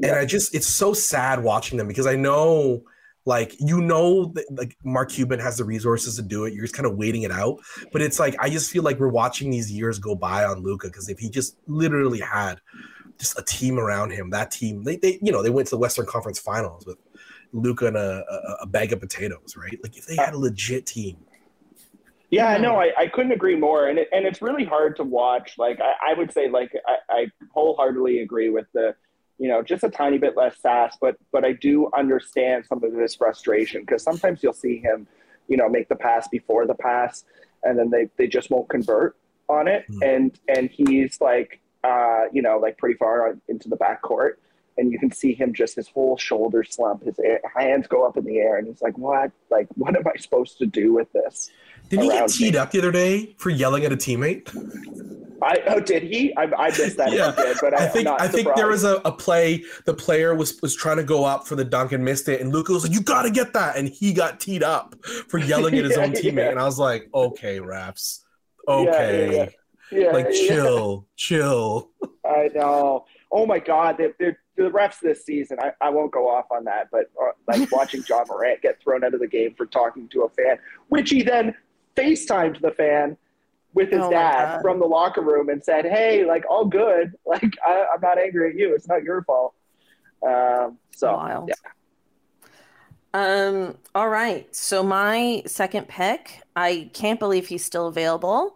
[0.03, 2.83] and I just it's so sad watching them because I know
[3.25, 6.53] like you know that like Mark Cuban has the resources to do it.
[6.53, 7.59] You're just kind of waiting it out.
[7.91, 10.87] But it's like I just feel like we're watching these years go by on Luka
[10.87, 12.59] because if he just literally had
[13.19, 15.79] just a team around him, that team they, they you know they went to the
[15.79, 16.97] Western Conference Finals with
[17.53, 19.77] Luka and a, a, a bag of potatoes, right?
[19.83, 21.17] Like if they had a legit team,
[22.31, 23.87] yeah, no, I, I couldn't agree more.
[23.87, 25.57] And it, and it's really hard to watch.
[25.57, 28.95] Like, I, I would say, like, I, I wholeheartedly agree with the,
[29.37, 32.93] you know, just a tiny bit less sass, but, but I do understand some of
[32.93, 35.07] this frustration because sometimes you'll see him,
[35.47, 37.25] you know, make the pass before the pass
[37.63, 39.17] and then they, they just won't convert
[39.49, 39.85] on it.
[39.91, 40.03] Mm-hmm.
[40.03, 44.39] And, and he's like, uh, you know, like pretty far into the back court
[44.81, 47.19] and you can see him just his whole shoulder slump, his
[47.55, 49.31] hands go up in the air, and he's like, "What?
[49.49, 51.49] Like, what am I supposed to do with this?"
[51.89, 52.59] Did he get teed me.
[52.59, 54.49] up the other day for yelling at a teammate?
[55.43, 56.35] I, oh, did he?
[56.37, 57.11] I, I missed that.
[57.13, 57.31] yeah.
[57.35, 59.63] Did, but I, I think I think there was a, a play.
[59.85, 62.51] The player was was trying to go up for the dunk and missed it, and
[62.51, 65.77] Luka was like, "You got to get that," and he got teed up for yelling
[65.77, 66.35] at his yeah, own teammate.
[66.35, 66.49] Yeah.
[66.49, 68.23] And I was like, "Okay, Raps,
[68.67, 69.53] okay,
[69.91, 71.91] yeah, like chill, chill."
[72.25, 73.05] I know.
[73.31, 75.57] Oh my God, they're, they're, the refs this season.
[75.61, 79.03] I, I won't go off on that, but uh, like watching Ja Morant get thrown
[79.03, 80.57] out of the game for talking to a fan,
[80.89, 81.55] which he then
[81.95, 83.17] FaceTimed the fan
[83.73, 87.13] with his oh dad from the locker room and said, "Hey, like all good.
[87.25, 88.75] Like I, am not angry at you.
[88.75, 89.53] It's not your fault."
[90.25, 91.49] Um, so Wild.
[91.49, 91.55] yeah.
[93.13, 93.77] Um.
[93.95, 94.53] All right.
[94.55, 98.55] So my second pick, I can't believe he's still available.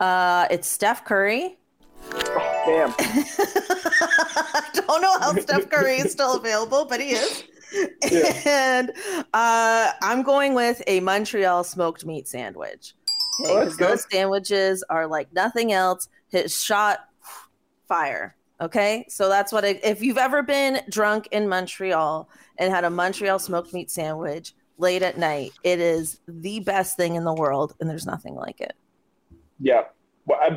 [0.00, 1.58] Uh, it's Steph Curry.
[2.66, 2.94] Damn.
[2.98, 7.44] I don't know how Steph Curry is still available, but he is.
[8.10, 8.42] Yeah.
[8.46, 8.92] and
[9.32, 12.94] uh, I'm going with a Montreal smoked meat sandwich.
[13.40, 16.08] Okay, oh, because those sandwiches are like nothing else.
[16.28, 17.00] His shot,
[17.86, 18.36] fire.
[18.60, 19.64] Okay, so that's what.
[19.64, 24.54] I, if you've ever been drunk in Montreal and had a Montreal smoked meat sandwich
[24.78, 28.60] late at night, it is the best thing in the world, and there's nothing like
[28.60, 28.74] it.
[29.60, 29.84] Yeah,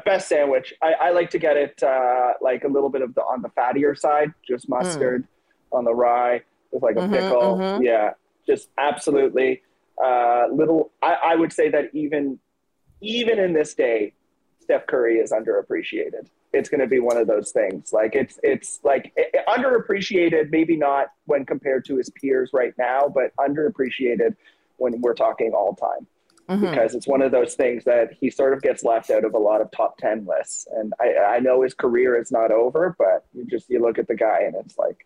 [0.05, 0.73] best sandwich.
[0.81, 3.49] I, I like to get it uh, like a little bit of the on the
[3.49, 4.77] fattier side, just mm.
[4.77, 5.77] mustard mm.
[5.77, 7.57] on the rye with like a mm-hmm, pickle.
[7.57, 7.83] Mm-hmm.
[7.83, 8.11] Yeah,
[8.45, 9.61] just absolutely.
[10.03, 12.39] Uh, little, I, I would say that even
[13.01, 14.13] even in this day,
[14.61, 16.27] Steph Curry is underappreciated.
[16.51, 17.93] It's going to be one of those things.
[17.93, 23.11] Like it's it's like it, underappreciated, maybe not when compared to his peers right now,
[23.13, 24.35] but underappreciated
[24.77, 26.07] when we're talking all time.
[26.49, 26.65] Mm-hmm.
[26.71, 29.37] Because it's one of those things that he sort of gets left out of a
[29.37, 33.25] lot of top ten lists, and I, I know his career is not over, but
[33.33, 35.05] you just you look at the guy and it's like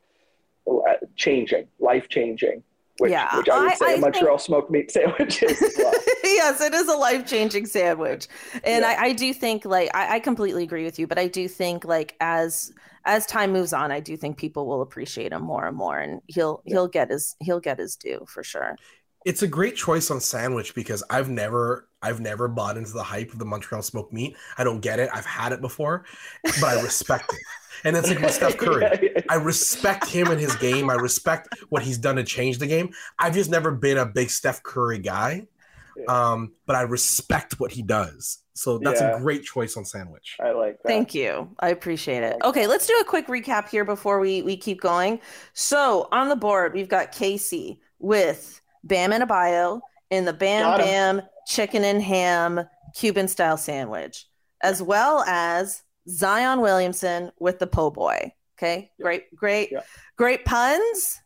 [0.70, 2.64] uh, changing, life changing.
[3.00, 5.60] which, Yeah, which I would I- say I a think- Montreal smoked meat sandwich is
[5.78, 5.92] well.
[6.24, 8.28] yes, it is a life changing sandwich,
[8.64, 8.96] and Yeah.
[8.98, 11.84] I, I do think like I, I completely agree with you, but I do think
[11.84, 12.72] like as
[13.06, 16.22] as time moves on, I do think people will appreciate him more and more, and
[16.28, 18.78] he'll he'll get his he'll get his due for sure.
[19.26, 23.32] It's a great choice on sandwich because I've never I've never bought into the hype
[23.32, 24.36] of the Montreal smoked meat.
[24.58, 25.10] I don't get it.
[25.14, 26.04] I've had it before,
[26.44, 27.40] but I respect it.
[27.86, 28.84] And it's like with Steph Curry.
[29.02, 29.22] Yeah, yeah.
[29.30, 30.90] I respect him and his game.
[30.90, 32.94] I respect what he's done to change the game.
[33.20, 35.48] I've just never been a big Steph Curry guy.
[35.96, 36.06] Yeah.
[36.08, 38.40] Um, but I respect what he does.
[38.54, 39.16] So that's Yeah.
[39.18, 40.38] a great choice on sandwich.
[40.44, 40.88] I like that.
[40.88, 41.50] Thank you.
[41.60, 42.38] I appreciate it.
[42.44, 45.20] Okay, let's do a quick recap here before we we keep going.
[45.54, 51.84] So on the board, we've got Casey with Bam Adebayo in the Bam Bam chicken
[51.84, 52.62] and ham
[52.96, 54.26] Cuban style sandwich,
[54.62, 58.34] as well as Zion Williamson with the po' boy.
[58.58, 59.04] Okay, Yeah.
[59.04, 59.82] great, great, Yeah.
[60.18, 61.20] great puns.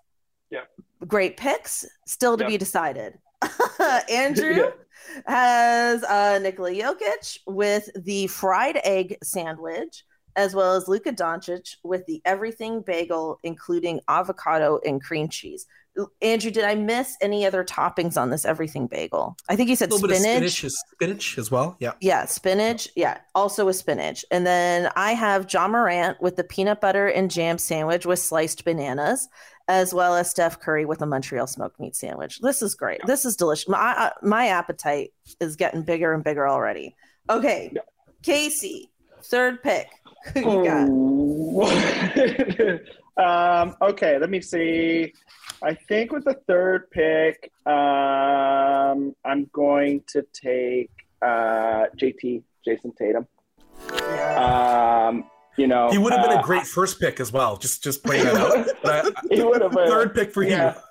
[0.49, 0.61] Yeah.
[1.05, 1.85] Great picks.
[2.05, 2.49] Still to Yeah.
[2.49, 3.17] be decided.
[4.09, 4.71] Andrew
[5.25, 10.03] has uh, Nikola Jokic with the fried egg sandwich,
[10.35, 15.65] as well as Luka Doncic with the everything bagel, including avocado and cream cheese.
[16.21, 19.35] Andrew, did I miss any other toppings on this everything bagel?
[19.49, 20.23] I think you A said little spinach.
[20.23, 21.75] bit of spinach, is spinach as well.
[21.79, 21.93] Yeah.
[22.01, 22.87] Yeah, spinach.
[22.95, 24.23] Yeah, also with spinach.
[24.31, 28.63] And then I have Ja Morant with the peanut butter and jam sandwich with sliced
[28.65, 29.27] bananas,
[29.67, 32.39] as well as Steph Curry with a Montreal smoked meat sandwich.
[32.39, 33.01] This is great.
[33.07, 33.67] This is delicious.
[33.67, 36.95] My my appetite is getting bigger and bigger already.
[37.29, 37.81] Okay, Yeah.
[38.23, 38.89] Casey,
[39.23, 39.87] third pick.
[40.33, 40.87] Who you got?
[43.17, 45.11] Um, okay, let me see.
[45.61, 50.91] I think with the third pick, um, I'm going to take
[51.21, 53.27] uh, JT, Jayson Tatum.
[54.37, 55.25] Um,
[55.57, 57.57] you know, He would have been uh, a great first pick as well.
[57.57, 58.67] Just just playing that out.
[58.83, 59.87] But I- He would have been.
[59.87, 60.75] third pick for yeah.
[60.75, 60.81] you.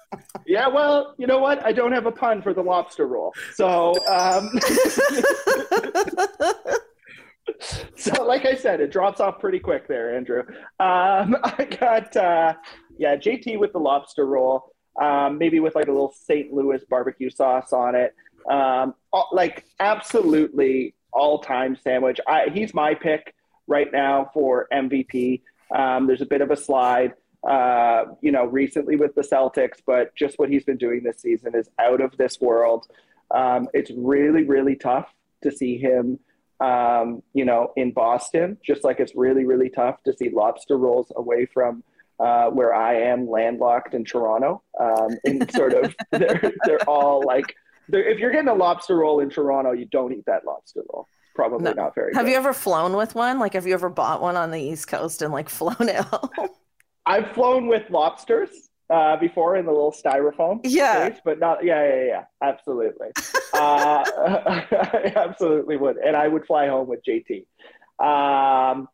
[0.46, 1.64] Yeah, well, you know what?
[1.64, 3.35] I don't have a pun for the lobster roll.
[3.55, 4.50] So, um,
[7.96, 10.40] so like I said, it drops off pretty quick there, Andrew.
[10.81, 12.55] Um, I got, uh,
[12.98, 16.52] yeah, JT with the lobster roll, um, maybe with like a little St.
[16.52, 18.14] Louis barbecue sauce on it.
[18.50, 18.94] Um,
[19.32, 22.20] like absolutely all time sandwich.
[22.26, 23.35] I, he's my pick
[23.66, 25.42] right now for MVP.
[25.74, 27.14] Um, there's a bit of a slide
[27.46, 31.54] uh, you know, recently with the Celtics, but just what he's been doing this season
[31.54, 32.88] is out of this world.
[33.30, 36.18] Um, it's really, really tough to see him,
[36.61, 41.12] um, you know, in Boston, just like it's really, really tough to see lobster rolls
[41.14, 41.85] away from
[42.18, 44.62] uh, where I am landlocked in Toronto.
[44.81, 47.55] Um, and sort of, they're, they're all like,
[47.88, 51.07] they're, if you're getting a lobster roll in Toronto, you don't eat that lobster roll.
[51.35, 51.72] Probably No.
[51.72, 52.31] not very have good.
[52.33, 53.38] you ever flown with one?
[53.38, 56.31] Like, have you ever bought one on the East Coast and like flown it home?
[57.05, 58.48] I've flown with lobsters
[58.88, 61.14] uh, before in the little styrofoam Yeah.
[61.24, 61.62] but not.
[61.64, 63.09] Yeah, yeah, yeah, absolutely.
[63.55, 67.44] uh, I absolutely would, and I would fly home with JT.
[67.98, 68.88] Um,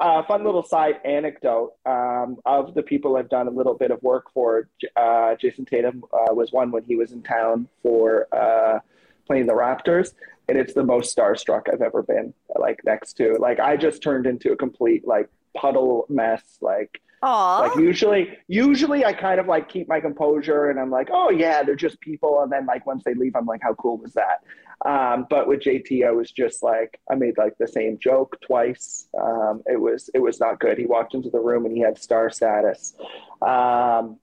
[0.00, 4.02] uh, fun little side anecdote um, of the people I've done a little bit of
[4.02, 4.68] work for.
[4.96, 8.80] Uh, Jayson Tatum uh, was one when he was in town for uh,
[9.26, 10.14] playing the Raptors,
[10.48, 12.34] and it's the most starstruck I've ever been.
[12.58, 17.00] Like next to, like I just turned into a complete like puddle mess, like.
[17.22, 17.58] Aw.
[17.58, 21.62] Like usually, usually I kind of like keep my composure and I'm like, oh yeah,
[21.62, 22.40] they're just people.
[22.42, 24.42] And then like once they leave, I'm like, how cool was that?
[24.86, 29.08] Um, but with JT, I was just like, I made like the same joke twice.
[29.20, 30.78] Um, it was it was not good.
[30.78, 32.94] He walked into the room and he had star status.
[33.42, 34.18] Um,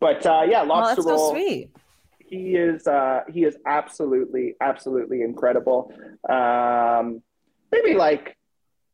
[0.00, 1.70] but uh, yeah, oh, that's so roll sweet.
[2.18, 5.90] he is uh, he is absolutely absolutely incredible.
[6.28, 7.22] Um,
[7.72, 8.36] maybe like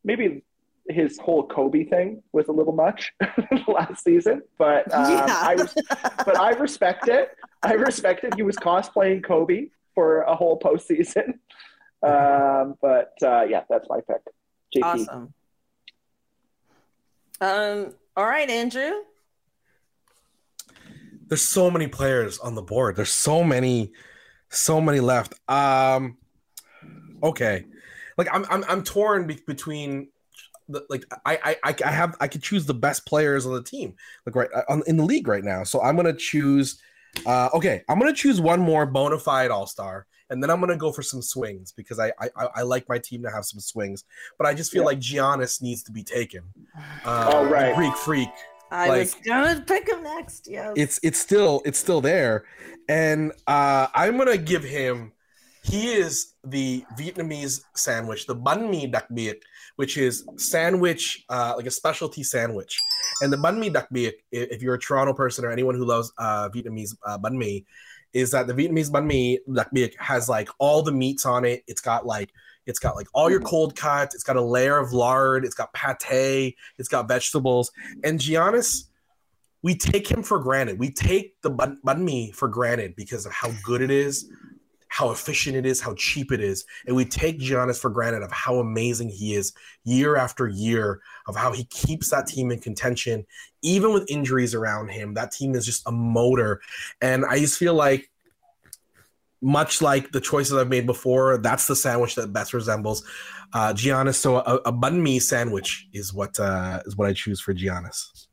[0.04, 0.44] maybe
[0.88, 3.12] his whole Kobe thing was a little much
[3.68, 5.26] last season, but um, Yeah.
[5.28, 5.74] I was
[6.24, 7.30] but I respect it.
[7.62, 8.34] I respect it.
[8.34, 11.34] He was cosplaying Kobe for a whole postseason.
[12.02, 14.22] Um, but uh, yeah, that's my pick.
[14.74, 14.82] JT.
[14.82, 15.34] Awesome.
[17.42, 17.94] Um.
[18.16, 18.92] All right, Andrew.
[21.26, 22.96] There's so many players on the board.
[22.96, 23.92] There's so many,
[24.48, 25.34] so many left.
[25.46, 26.16] Um,
[27.22, 27.66] okay,
[28.16, 30.08] like I'm I'm I'm torn be- between
[30.68, 33.62] the, like I, I I I have I could choose the best players on the
[33.62, 33.94] team
[34.26, 35.64] like right on, in the league right now.
[35.64, 36.80] So I'm gonna choose.
[37.26, 40.76] Uh, okay, I'm gonna choose one more bona fide All Star, and then I'm gonna
[40.76, 43.60] go for some swings because I, I I I like my team to have some
[43.60, 44.04] swings,
[44.38, 44.86] but I just feel Yeah.
[44.86, 46.42] like Giannis needs to be taken.
[47.04, 47.74] Uh, Oh, the right.
[47.74, 48.28] Greek Freak
[48.70, 50.46] I was gonna pick him next.
[50.48, 52.44] Yeah, it's it's still it's still there
[52.88, 55.12] and uh i'm gonna give him
[55.62, 59.38] he is the vietnamese sandwich the banh mi đặc biệt
[59.76, 62.74] which is sandwich uh like a specialty sandwich
[63.20, 66.12] And the banh mi đặc biệt, if you're a Toronto person or anyone who loves
[66.18, 67.64] uh, Vietnamese uh, banh mi,
[68.12, 71.62] is that the Vietnamese banh mi đặc biệt has like all the meats on it.
[71.66, 72.32] It's got like
[72.66, 74.14] it's got like all your cold cuts.
[74.14, 75.44] It's got a layer of lard.
[75.44, 76.56] It's got pate.
[76.78, 77.70] It's got vegetables.
[78.04, 78.84] And Giannis,
[79.62, 80.78] we take him for granted.
[80.78, 84.30] We take the banh, banh mi for granted because of how good it is,
[84.90, 86.64] how efficient it is, how cheap it is.
[86.86, 89.52] And we take Giannis for granted of how amazing he is
[89.84, 93.24] year after year, of how he keeps that team in contention,
[93.62, 95.14] even with injuries around him.
[95.14, 96.60] That team is just a motor.
[97.00, 98.10] And I just feel like,
[99.42, 103.02] much like the choices I've made before, that's the sandwich that best resembles
[103.54, 104.16] uh, Giannis.
[104.16, 108.26] So a, a banh mi sandwich is what uh, is what I choose for Giannis.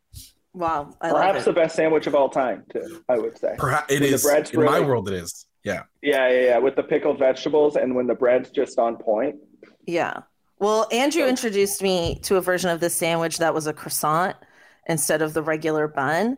[0.53, 3.03] Wow, I perhaps the best sandwich of all time, too.
[3.07, 3.55] I would say.
[3.57, 5.07] Perhaps it is in my world.
[5.07, 5.46] It is.
[5.67, 5.83] Yeah.
[6.01, 6.57] Yeah, yeah, yeah.
[6.59, 9.35] With the pickled vegetables and when the bread's just on point.
[9.85, 10.21] Yeah.
[10.59, 14.37] Well, Andrew introduced me to a version of this sandwich that was a croissant
[14.87, 16.37] instead of the regular bun,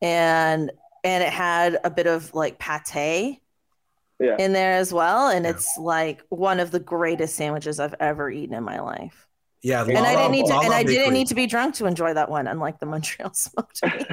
[0.00, 0.72] and
[1.04, 3.40] and it had a bit of like pate
[4.18, 4.36] yeah.
[4.38, 5.52] in there as well, and yeah.
[5.52, 9.28] it's like one of the greatest sandwiches I've ever eaten in my life.
[9.62, 12.14] Yeah, and I didn't need to, and I didn't need to be drunk to enjoy
[12.14, 14.06] that one, unlike the Montreal smoked meat.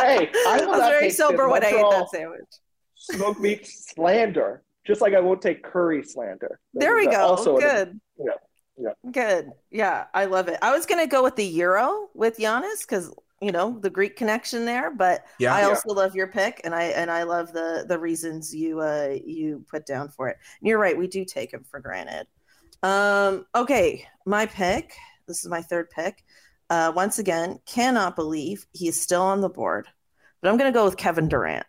[0.00, 2.50] hey, I, I was very sober when I ate that sandwich.
[2.94, 6.60] Smoked meat slander, just like I won't take curry slander.
[6.72, 7.20] There we go.
[7.20, 8.00] Also good.
[8.18, 8.32] yeah.
[8.76, 8.90] Yeah.
[9.12, 9.52] Good.
[9.70, 10.58] Yeah, I love it.
[10.60, 14.64] I was gonna go with the Euro with Giannis because you know the Greek connection
[14.64, 15.94] there, but yeah, I also yeah.
[15.94, 19.86] love your pick, and I and I love the the reasons you uh you put
[19.86, 20.38] down for it.
[20.60, 22.26] And you're right, we do take him for granted.
[22.82, 24.92] Um, okay, my pick.
[25.26, 26.22] This is my third pick.
[26.68, 29.86] Uh, once again, cannot believe he's still on the board,
[30.40, 31.66] but I'm going to go with Kevin Durant.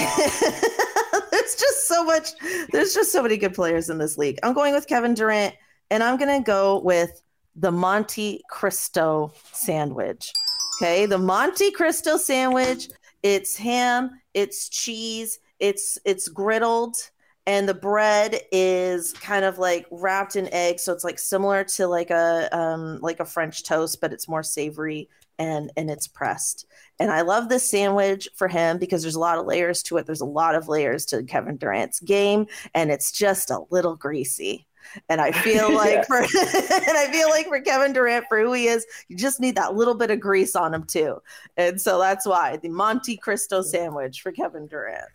[1.30, 2.30] there's just so much.
[2.72, 4.38] There's just so many good players in this league.
[4.42, 5.54] I'm going with Kevin Durant,
[5.90, 7.22] and I'm going to go with
[7.56, 10.32] the Monte Cristo sandwich.
[10.80, 12.88] Okay, the Monte Cristo sandwich.
[13.22, 14.20] It's ham.
[14.34, 15.38] It's cheese.
[15.58, 17.10] It's it's griddled
[17.46, 21.86] and the bread is kind of like wrapped in egg so it's like similar to
[21.86, 25.08] like a um, like a french toast but it's more savory
[25.40, 26.66] and and it's pressed.
[27.00, 30.06] And i love this sandwich for him because there's a lot of layers to it.
[30.06, 34.66] There's a lot of layers to kevin durant's game and it's just a little greasy.
[35.08, 38.66] And I feel like for and I feel like for Kevin Durant for who he
[38.66, 41.18] is, you just need that little bit of grease on him too.
[41.56, 45.08] And so that's why the Monte Cristo sandwich for Kevin Durant.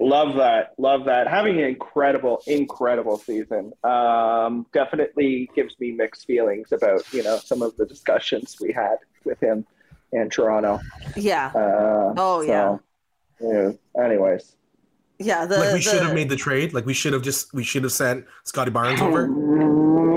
[0.00, 0.72] Love that.
[0.78, 1.28] Love that.
[1.28, 3.72] Having an incredible, incredible season.
[3.84, 8.96] Um, definitely gives me mixed feelings about, you know, some of the discussions we had
[9.24, 9.66] with him
[10.12, 10.80] in Toronto.
[11.16, 11.48] Yeah.
[11.54, 12.78] Uh, oh, so, yeah.
[13.40, 14.02] yeah.
[14.02, 14.56] Anyways.
[15.18, 15.44] Yeah.
[15.44, 15.80] The, like we the...
[15.82, 16.72] should have made the trade.
[16.72, 19.24] Like we should have just, we should have sent Scottie Barnes over.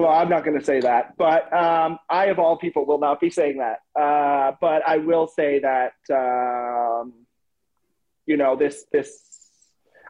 [0.08, 3.30] I'm not going to say that, but um, I, of all people, will not be
[3.30, 3.80] saying that.
[4.00, 7.14] Uh, but I will say that, um,
[8.26, 9.33] you know, this, this,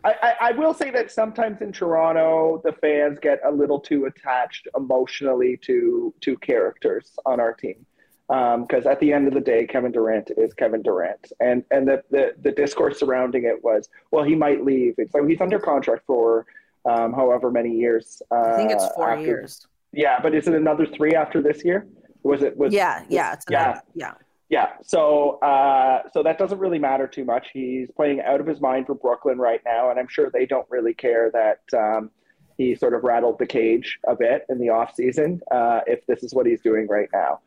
[0.06, 4.68] I, I, will say that sometimes in Toronto, the fans get a little too attached
[4.76, 7.86] emotionally to to characters on our team.
[8.28, 11.88] Because um, at the end of the day, Kevin Durant is Kevin Durant, and and
[11.88, 14.96] the, the the discourse surrounding it was, well, he might leave.
[14.98, 16.46] It's like he's under contract for
[16.86, 18.22] um, however many years.
[18.32, 19.68] Uh, I think it's four after, years.
[19.92, 21.86] Yeah, but is it another three after this year?
[22.24, 22.58] Was it?
[22.58, 24.14] Was yeah, yeah, yeah, another, yeah.
[24.54, 27.48] Yeah, so uh, so that doesn't really matter too much.
[27.52, 30.68] He's playing out of his mind for Brooklyn right now, and I'm sure they don't
[30.70, 32.12] really care that um,
[32.56, 35.42] he sort of rattled the cage a bit in the off season.
[35.50, 37.40] Uh, if this is what he's doing right now,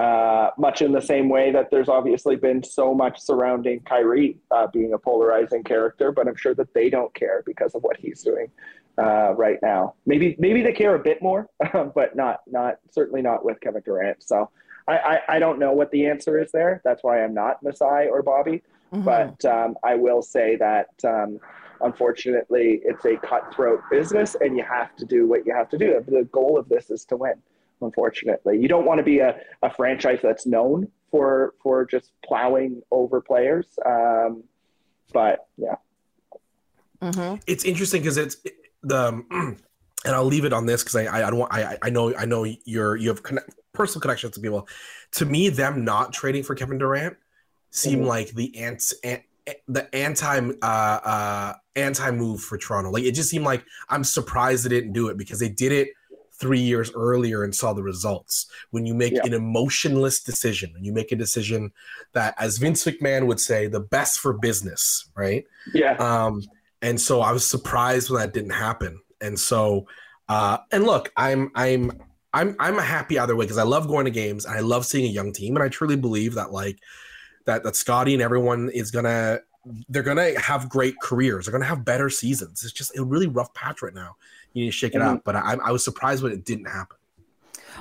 [0.00, 4.68] uh, much in the same way that there's obviously been so much surrounding Kyrie uh,
[4.68, 8.22] being a polarizing character, but I'm sure that they don't care because of what he's
[8.22, 8.52] doing
[8.98, 9.94] uh, right now.
[10.06, 14.22] Maybe maybe they care a bit more, but not not certainly not with Kevin Durant.
[14.22, 14.48] So.
[14.88, 16.80] I, I, I, don't know what the answer is there.
[16.84, 18.62] That's why I'm not Masai or Bobby.
[18.92, 19.04] Mm-hmm.
[19.04, 21.38] But um, I will say that um,
[21.80, 26.02] unfortunately, it's a cutthroat business, and you have to do what you have to do.
[26.06, 27.34] The goal of this is to win.
[27.80, 32.82] Unfortunately, you don't want to be a, a franchise that's known for for just plowing
[32.90, 33.66] over players.
[33.84, 34.44] Um,
[35.12, 35.76] but yeah,
[37.00, 37.40] mm-hmm.
[37.46, 38.36] it's interesting because it's
[38.82, 39.56] the.
[40.04, 42.14] and I'll leave it on this because I, I, I don't want, I I know
[42.16, 44.68] I know you're you have connect, personal connections to people.
[45.12, 47.16] To me, them not trading for Kevin Durant
[47.70, 48.08] seem mm-hmm.
[48.08, 49.22] like the ant, ant
[49.68, 52.90] the anti uh, uh, anti move for Toronto.
[52.90, 55.88] Like it just seemed like I'm surprised they didn't do it because they did it
[56.34, 58.46] three years earlier and saw the results.
[58.70, 59.22] When you make yeah.
[59.24, 61.72] an emotionless decision, when you make a decision
[62.14, 65.44] that, as Vince McMahon would say, the best for business, right?
[65.72, 65.94] Yeah.
[65.94, 66.42] Um,
[66.80, 69.00] and so I was surprised when that didn't happen.
[69.22, 69.86] And so,
[70.28, 71.92] uh, and look, I'm I'm
[72.34, 75.04] I'm I'm happy either way because I love going to games and I love seeing
[75.04, 76.78] a young team and I truly believe that like
[77.46, 79.40] that that Scottie and everyone is gonna
[79.88, 81.46] they're gonna have great careers.
[81.46, 82.64] They're gonna have better seasons.
[82.64, 84.16] It's just a really rough patch right now.
[84.52, 85.16] You need to shake it mm-hmm.
[85.16, 85.24] up.
[85.24, 86.96] But I, I was surprised when it didn't happen.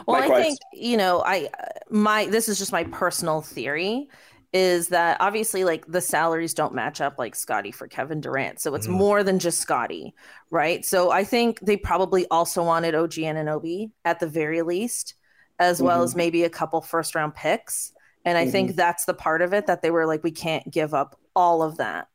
[0.06, 0.39] Well, Likewise.
[0.39, 1.50] I think you know, I
[1.89, 4.10] my this is just my personal theory
[4.54, 8.60] is that obviously like the salaries don't match up like Scotty for Kevin Durant.
[8.60, 8.91] So it's mm.
[8.91, 10.14] more than just Scotty,
[10.49, 10.84] right?
[10.86, 15.16] So I think they probably also wanted OG Anunoby at the very least,
[15.58, 15.86] as mm-hmm.
[15.86, 17.93] well as maybe a couple first round picks.
[18.26, 18.52] And I mm-hmm.
[18.52, 21.64] think that's the part of it that they were like, we can't give up all
[21.64, 22.08] of that.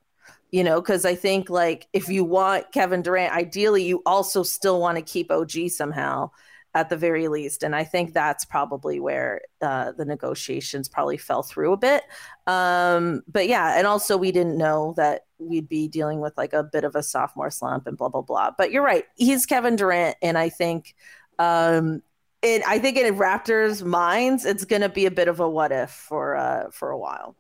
[0.51, 4.81] You know, because I think like if you want Kevin Durant, ideally you also still
[4.81, 6.31] want to keep OG somehow
[6.77, 7.63] at the very least.
[7.63, 12.03] And I think that's probably where uh, the negotiations probably fell through a bit.
[12.47, 16.63] Um, but yeah, and also we didn't know that we'd be dealing with like a
[16.63, 18.51] bit of a sophomore slump and blah blah blah.
[18.59, 20.95] But you're right, he's Kevin Durant, and I think.
[21.39, 22.03] Um,
[22.43, 25.73] it, I think in Raptors' minds, it's going to be a bit of a what
[25.73, 27.35] if for uh, for a while.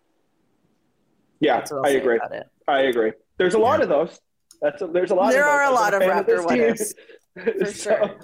[1.40, 2.18] Yeah, I agree.
[2.66, 3.12] I agree.
[3.36, 3.84] There's a lot yeah.
[3.84, 4.18] of those.
[4.62, 5.30] That's a, there's a lot.
[5.30, 6.94] There are a lot of Raptor what ifs.
[7.36, 8.16] For so, sure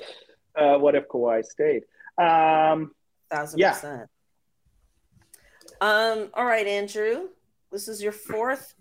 [0.57, 1.83] uh, what if Kawhi stayed?
[2.19, 2.93] Um,
[3.31, 3.73] Thousand yeah.
[3.73, 4.11] percent.
[5.81, 6.31] Um.
[6.35, 7.29] All right, Andrew.
[7.71, 8.75] This is your fourth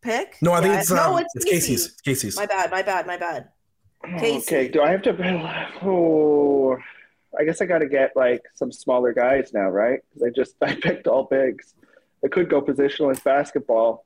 [0.00, 0.36] pick.
[0.40, 0.80] No, I think yeah.
[0.80, 1.90] it's, um, no, it's, it's Casey's.
[2.02, 2.36] Casey's.
[2.36, 2.70] My bad.
[2.70, 3.06] My bad.
[3.06, 3.48] My bad.
[4.18, 4.56] Casey.
[4.56, 4.68] Okay.
[4.68, 5.68] Do I have to?
[5.82, 6.76] Oh,
[7.38, 10.00] I guess I got to get like some smaller guys now, right?
[10.08, 11.74] Because I just I picked all bigs.
[12.24, 14.04] I could go positionless basketball.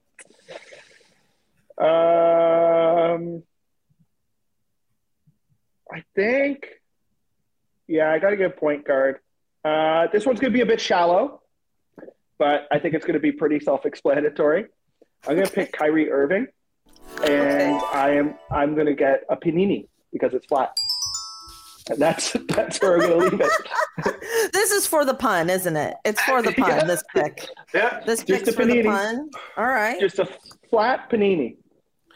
[1.79, 3.43] Um,
[5.91, 6.67] I think
[7.93, 9.19] yeah, I got to get point guard.
[9.65, 11.43] Uh, this one's going to be a bit shallow,
[12.39, 14.65] but I think it's going to be pretty self-explanatory.
[15.29, 16.47] I'm going to pick Kyrie Irving,
[17.23, 20.75] and I am I'm going to get a panini because it's flat.
[21.91, 24.53] And that's that's where I'm going to leave it.
[24.55, 25.95] this is for the pun, isn't it?
[26.07, 26.71] It's for the pun.
[26.71, 26.85] yeah.
[26.85, 27.47] This pick.
[27.75, 28.01] Yeah.
[28.07, 28.83] This pick's for panini.
[28.85, 29.31] the pun.
[29.59, 30.01] All right.
[30.01, 30.29] Just a
[30.71, 31.57] flat panini.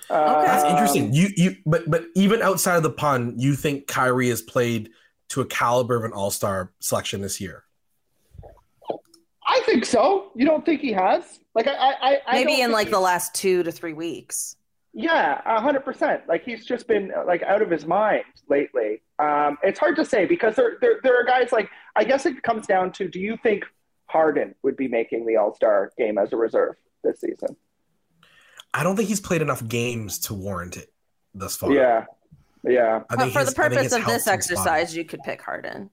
[0.09, 0.47] Uh, okay.
[0.47, 1.13] That's interesting.
[1.13, 4.89] You you but but even outside of the pun, you think Kyrie has played–
[5.29, 7.65] to a caliber of an all star selection this year?
[9.47, 10.33] I think so.
[10.35, 11.41] You don't think he has?
[11.55, 12.93] Like I, I, I maybe in like he...
[12.93, 14.57] the last two to three weeks.
[14.93, 16.23] Yeah, hundred percent.
[16.27, 19.03] Like he's just been like out of his mind lately.
[19.19, 22.43] Um, it's hard to say because there, there, there are guys like I guess it
[22.43, 23.65] comes down to do you think
[24.07, 27.57] Harden would be making the All Star game as a reserve this season?
[28.73, 30.93] I don't think he's played enough games to warrant it
[31.35, 31.73] thus far.
[31.73, 32.07] Yeah,
[32.67, 33.03] yeah.
[33.09, 35.91] But for the purpose of this exercise, you could pick Harden.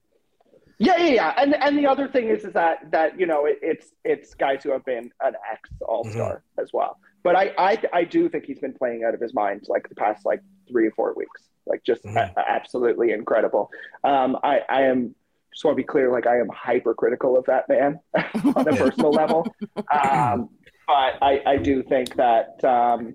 [0.80, 1.34] Yeah, yeah, yeah.
[1.38, 4.64] And and the other thing is is that that you know it, it's it's guys
[4.64, 6.62] who have been an ex All Star mm-hmm.
[6.62, 7.00] as well.
[7.24, 9.96] But I, I I do think he's been playing out of his mind like the
[9.96, 11.44] past like three or four weeks.
[11.66, 12.18] Like just mm-hmm.
[12.18, 13.70] a, absolutely incredible.
[14.04, 15.16] Um, I I am
[15.54, 16.12] just want to be clear.
[16.12, 18.00] Like I am hypercritical of that man
[18.56, 19.48] on a personal level.
[19.78, 20.50] Um,
[20.88, 23.14] but I I do think that um,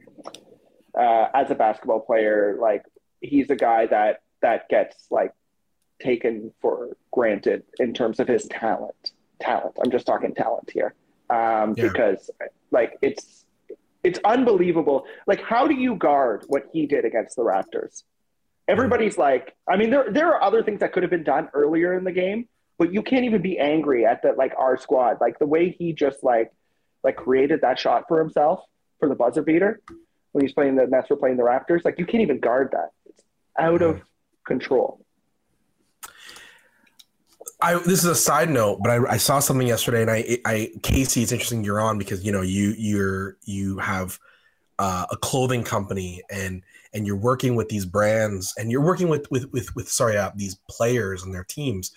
[0.98, 2.84] uh, as a basketball player, like
[3.20, 5.32] he's a guy that that gets like
[6.00, 9.12] taken for granted in terms of his talent.
[9.40, 9.76] Talent.
[9.82, 10.94] I'm just talking talent here,
[11.30, 11.88] um, yeah.
[11.88, 12.30] because
[12.70, 13.46] like it's
[14.04, 15.04] it's unbelievable.
[15.26, 18.04] Like, how do you guard what he did against the Raptors?
[18.66, 21.96] Everybody's like, I mean, there there are other things that could have been done earlier
[21.96, 22.48] in the game,
[22.78, 24.36] but you can't even be angry at that.
[24.36, 26.52] like our squad, like the way he just like
[27.04, 28.60] like created that shot for himself
[28.98, 29.80] for the buzzer beater
[30.32, 31.84] when he's playing the Nets were playing the Raptors.
[31.84, 32.90] Like, you can't even guard that
[33.59, 34.02] out of
[34.46, 35.04] control.
[37.61, 40.70] I this is a side note, but I, I saw something yesterday, and I, I
[40.82, 44.18] Casey, it's interesting you're on because you know you you're you have
[44.78, 46.62] uh, a clothing company and
[46.94, 50.30] and you're working with these brands and you're working with with with, with sorry uh,
[50.36, 51.92] these players and their teams.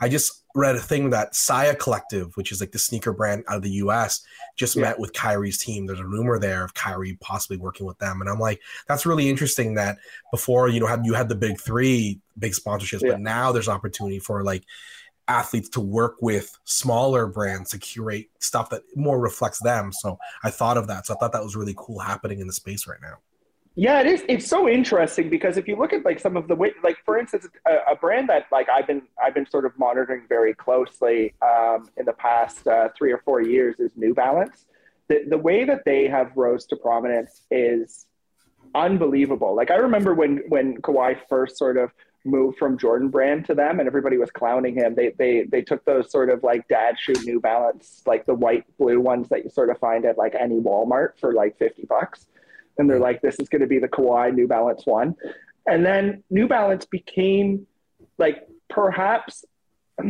[0.00, 3.58] I just read a thing that Saya Collective, which is like the sneaker brand out
[3.58, 4.22] of the US,
[4.56, 4.82] just yeah.
[4.82, 5.86] met with Kyrie's team.
[5.86, 8.20] There's a rumor there of Kyrie possibly working with them.
[8.20, 9.98] And I'm like, that's really interesting that
[10.30, 13.12] before, you know, had you had the big three big sponsorships, yeah.
[13.12, 14.64] but now there's opportunity for like
[15.28, 19.92] athletes to work with smaller brands to curate stuff that more reflects them.
[19.92, 21.06] So I thought of that.
[21.06, 23.18] So I thought that was really cool happening in the space right now.
[23.78, 24.24] Yeah, it is.
[24.26, 27.18] It's so interesting because if you look at like some of the way, like for
[27.18, 31.34] instance, a, a brand that like I've been I've been sort of monitoring very closely
[31.42, 34.64] um, in the past uh, three or four years is New Balance.
[35.08, 38.06] The the way that they have rose to prominence is
[38.74, 39.54] unbelievable.
[39.54, 41.90] Like I remember when when Kawhi first sort of
[42.24, 44.94] moved from Jordan Brand to them, and everybody was clowning him.
[44.94, 48.64] They they they took those sort of like dad shoe New Balance, like the white
[48.78, 52.26] blue ones that you sort of find at like any Walmart for like fifty bucks
[52.78, 53.02] and they're hmm.
[53.02, 55.14] like, this is going to be the Kawhi New Balance one.
[55.66, 57.66] And then New Balance became
[58.18, 59.44] like perhaps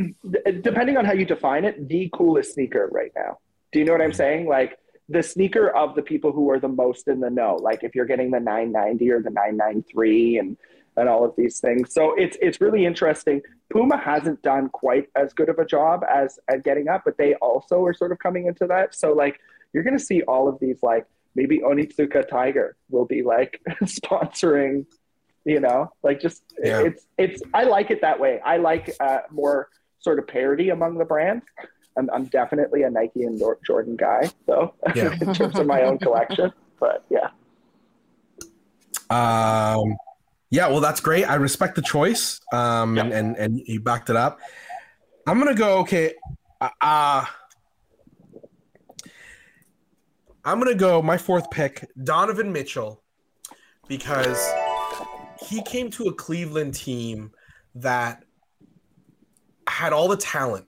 [0.61, 3.39] depending on how you define it, the coolest sneaker right now.
[3.73, 4.17] Do you know what I'm hmm.
[4.17, 4.49] saying?
[4.49, 7.57] Like the sneaker of the people who are the most in the know.
[7.57, 10.57] Like if you're getting the 990 or the 993 and
[10.97, 11.93] and all of these things.
[11.93, 13.43] So it's it's really interesting.
[13.71, 17.35] Puma hasn't done quite as good of a job as at getting up, but they
[17.35, 18.95] also are sort of coming into that.
[18.95, 19.39] So like
[19.73, 21.07] you're going to see all of these like
[21.37, 24.87] maybe Onitsuka Tiger will be like sponsoring,
[25.45, 26.81] you know, like just yeah.
[26.81, 28.41] it's it's I like it that way.
[28.45, 29.69] I like uh, more
[30.01, 31.45] sort of parity among the brands.
[31.99, 35.15] I'm, I'm definitely a Nike and Jordan guy, though, yeah.
[35.21, 36.53] in terms of my own collection.
[36.81, 37.31] But yeah.
[39.09, 39.97] Um,
[40.51, 41.25] yeah, well, that's great.
[41.25, 42.41] I respect the choice.
[42.53, 44.41] Um, and, and and you backed it up.
[45.27, 45.79] I'm gonna go.
[45.79, 46.15] Okay.
[46.61, 47.25] Uh, uh
[50.47, 51.03] I'm gonna go.
[51.03, 53.03] My fourth pick, Donovan Mitchell,
[53.89, 54.49] because
[55.41, 57.33] he came to a Cleveland team
[57.75, 58.23] that
[59.69, 60.67] had all the talent,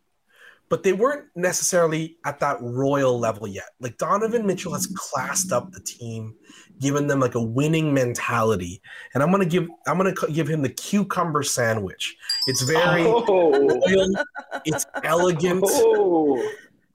[0.69, 3.69] but they weren't necessarily at that royal level yet.
[3.79, 6.35] Like Donovan Mitchell has classed up the team,
[6.81, 8.83] given them like a winning mentality,
[9.15, 12.17] and I'm gonna give I'm gonna give him the cucumber sandwich.
[12.49, 13.25] It's very oh.
[13.53, 14.17] royal,
[14.65, 16.45] it's elegant, oh.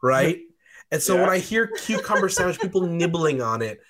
[0.02, 0.42] right?
[0.94, 1.22] And so yeah.
[1.22, 3.82] when I hear cucumber sandwich, people nibbling on it,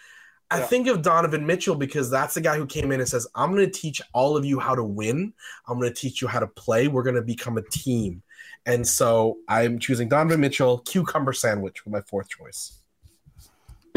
[0.50, 0.66] I yeah.
[0.68, 3.70] think of Donovan Mitchell because that's the guy who came in and says, I'm going
[3.70, 5.34] to teach all of you how to win.
[5.68, 6.88] I'm going to teach you how to play.
[6.88, 8.24] We're going to become a team.
[8.66, 12.80] And so I'm choosing Donovan Mitchell, cucumber sandwich for my fourth choice.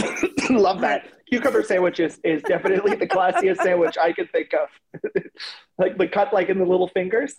[0.50, 1.07] Love that.
[1.30, 5.02] Cucumber sandwich is, is definitely the classiest sandwich I can think of.
[5.78, 7.36] like the cut like in the little fingers.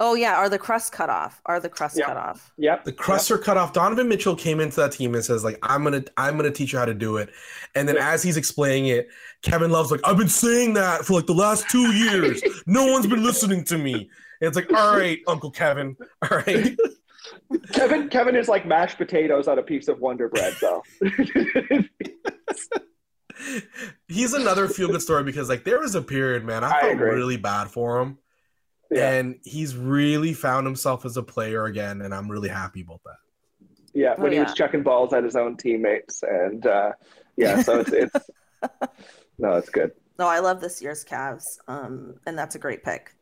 [0.00, 1.42] Oh yeah, are the crusts cut off?
[1.46, 2.06] Are the crusts yep.
[2.06, 2.52] cut off?
[2.56, 2.84] Yep.
[2.84, 3.40] The crusts yep.
[3.40, 3.72] are cut off.
[3.72, 6.78] Donovan Mitchell came into that team and says like, "I'm gonna, I'm gonna teach you
[6.78, 7.30] how to do it."
[7.74, 8.04] And then yep.
[8.04, 9.08] as he's explaining it,
[9.42, 12.40] Kevin Love's like, "I've been saying that for like the last two years.
[12.66, 14.08] no one's been listening to me."
[14.40, 15.96] And it's like, "All right, Uncle Kevin.
[16.22, 16.76] All right."
[17.72, 20.82] Kevin, Kevin is like mashed potatoes on a piece of Wonder Bread, though.
[24.08, 27.00] he's another feel good story because like there was a period, man, I felt I
[27.00, 28.18] really bad for him
[28.90, 29.12] yeah.
[29.12, 33.16] And he's really found himself as a player again, and I'm really happy about that.
[33.94, 34.40] Yeah, when oh, yeah.
[34.40, 36.92] he was chucking balls at his own teammates, and uh,
[37.36, 38.30] yeah, so it's, it's
[39.38, 39.92] no, it's good.
[40.18, 43.14] No, I love this year's Cavs, um, and that's a great pick.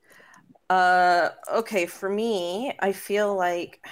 [0.69, 3.85] Uh, okay, for me, I feel like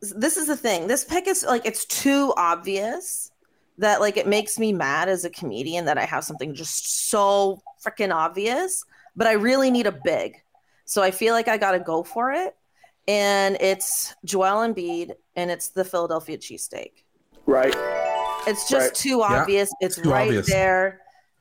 [0.00, 0.86] this is the thing.
[0.86, 3.30] This pick is like it's too obvious
[3.78, 7.60] that like it makes me mad as a comedian that I have something just so
[7.84, 8.84] freaking obvious
[9.18, 10.36] but I really need a big.
[10.84, 12.54] So I feel like I got to go for it.
[13.08, 17.04] And it's Joel Embiid and it's the Philadelphia cheesesteak.
[17.44, 17.74] Right.
[18.46, 18.94] It's just right.
[18.94, 19.70] too obvious.
[19.80, 19.86] Yeah.
[19.86, 20.46] It's too right obvious.
[20.46, 21.00] there.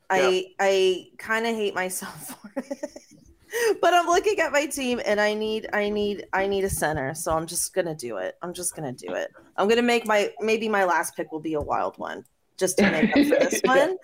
[0.10, 0.42] I yeah.
[0.60, 3.78] I kind of hate myself for it.
[3.82, 7.14] but I'm looking at my team and I need I need I need a center.
[7.14, 8.36] So I'm just gonna do it.
[8.42, 9.32] I'm just gonna do it.
[9.56, 12.24] I'm gonna make my maybe my last pick will be a wild one
[12.58, 13.98] just to make up for this one.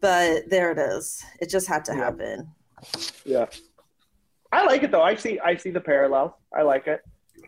[0.00, 1.22] But there it is.
[1.40, 2.04] It just had to yeah.
[2.04, 2.48] happen.
[3.24, 3.46] Yeah.
[4.52, 5.02] I like it though.
[5.02, 6.38] I see I see the parallel.
[6.56, 7.00] I like it.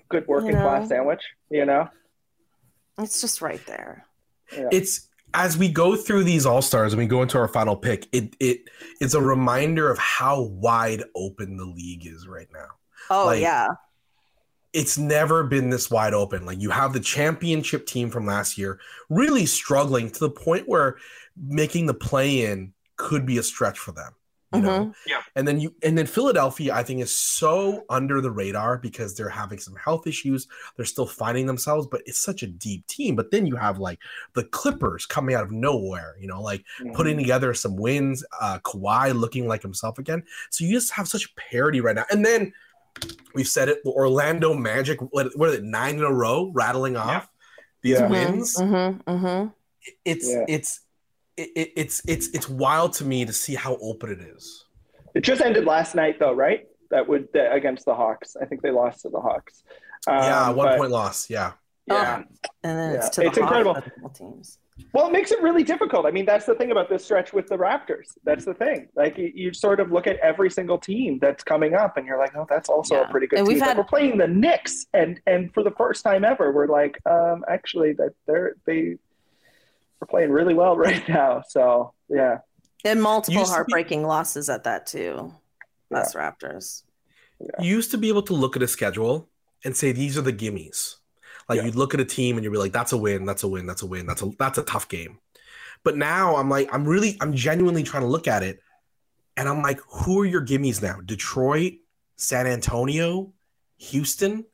[0.08, 1.88] Good working you know, class sandwich, you know.
[2.98, 4.06] It's just right there.
[4.56, 4.68] Yeah.
[4.70, 8.06] It's as we go through these all stars and we go into our final pick,
[8.12, 8.68] it it
[9.00, 12.68] it's a reminder of how wide open the league is right now.
[13.10, 13.68] Oh like, yeah.
[14.72, 16.46] It's never been this wide open.
[16.46, 18.78] Like you have the championship team from last year
[19.10, 20.96] really struggling to the point where
[21.36, 24.12] making the play in could be a stretch for them
[24.52, 24.66] you mm-hmm.
[24.66, 28.78] know yeah and then you and then philadelphia i think is so under the radar
[28.78, 30.46] because they're having some health issues
[30.76, 33.98] they're still finding themselves but it's such a deep team but then you have like
[34.34, 36.92] the clippers coming out of nowhere you know like mm-hmm.
[36.92, 41.34] putting together some wins uh Kawhi looking like himself again so you just have such
[41.36, 42.52] parity right now and then
[43.34, 46.96] we've said it the orlando magic what, what are it nine in a row rattling
[46.96, 47.28] off
[47.82, 47.90] yeah.
[47.90, 48.08] these yeah.
[48.08, 49.48] wins mm-hmm, mm-hmm.
[50.04, 50.44] it's yeah.
[50.46, 50.81] it's
[51.36, 54.64] it, it's it's it's wild to me to see how open it is.
[55.14, 56.66] It just ended last night, though, right?
[56.90, 58.36] That would that, against the Hawks.
[58.40, 59.62] I think they lost to the Hawks.
[60.06, 61.30] Um, yeah, one but, point loss.
[61.30, 61.52] Yeah.
[61.86, 63.10] Yeah, oh, and then it's yeah.
[63.10, 63.82] to the it's incredible.
[64.14, 64.58] teams.
[64.92, 66.06] Well, it makes it really difficult.
[66.06, 68.06] I mean, that's the thing about this stretch with the Raptors.
[68.24, 68.88] That's the thing.
[68.94, 72.18] Like you, you sort of look at every single team that's coming up, and you're
[72.18, 73.08] like, oh, that's also yeah.
[73.08, 73.56] a pretty good and team.
[73.56, 73.76] We've had...
[73.76, 77.94] we're playing the Knicks, and and for the first time ever, we're like, um, actually,
[77.94, 78.96] that they're they
[80.02, 81.42] we're playing really well right now.
[81.48, 82.38] So yeah.
[82.84, 85.32] And multiple heartbreaking be, losses at that too.
[85.94, 86.20] Us yeah.
[86.20, 86.82] Raptors.
[87.38, 87.62] Yeah.
[87.62, 89.28] You used to be able to look at a schedule
[89.64, 90.96] and say these are the gimmies.
[91.48, 91.66] Like yeah.
[91.66, 93.66] you'd look at a team and you'd be like, that's a win, that's a win,
[93.66, 95.18] that's a win, that's a that's a tough game.
[95.84, 98.60] But now I'm like, I'm really, I'm genuinely trying to look at it,
[99.36, 101.00] and I'm like, who are your gimmies now?
[101.04, 101.74] Detroit,
[102.16, 103.32] San Antonio,
[103.78, 104.44] Houston,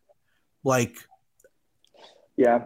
[0.64, 0.96] like
[2.36, 2.64] Yeah.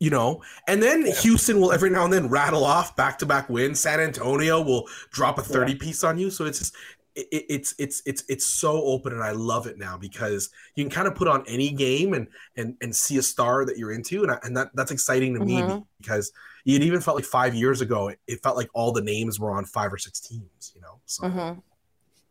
[0.00, 3.48] You know, and then Houston will every now and then rattle off back to back
[3.48, 3.80] wins.
[3.80, 6.30] San Antonio will drop a 30 piece on you.
[6.30, 6.74] So it's just
[7.16, 10.84] it, it- it's it's it's it's so open and I love it now because you
[10.84, 13.92] can kind of put on any game and and and see a star that you're
[13.92, 15.84] into and I, and that that's exciting to me Mhm.
[16.00, 16.30] because
[16.64, 19.50] it even felt like 5 years ago it, it felt like all the names were
[19.50, 21.00] on 5 or 6 teams, you know.
[21.06, 21.62] So Mhm.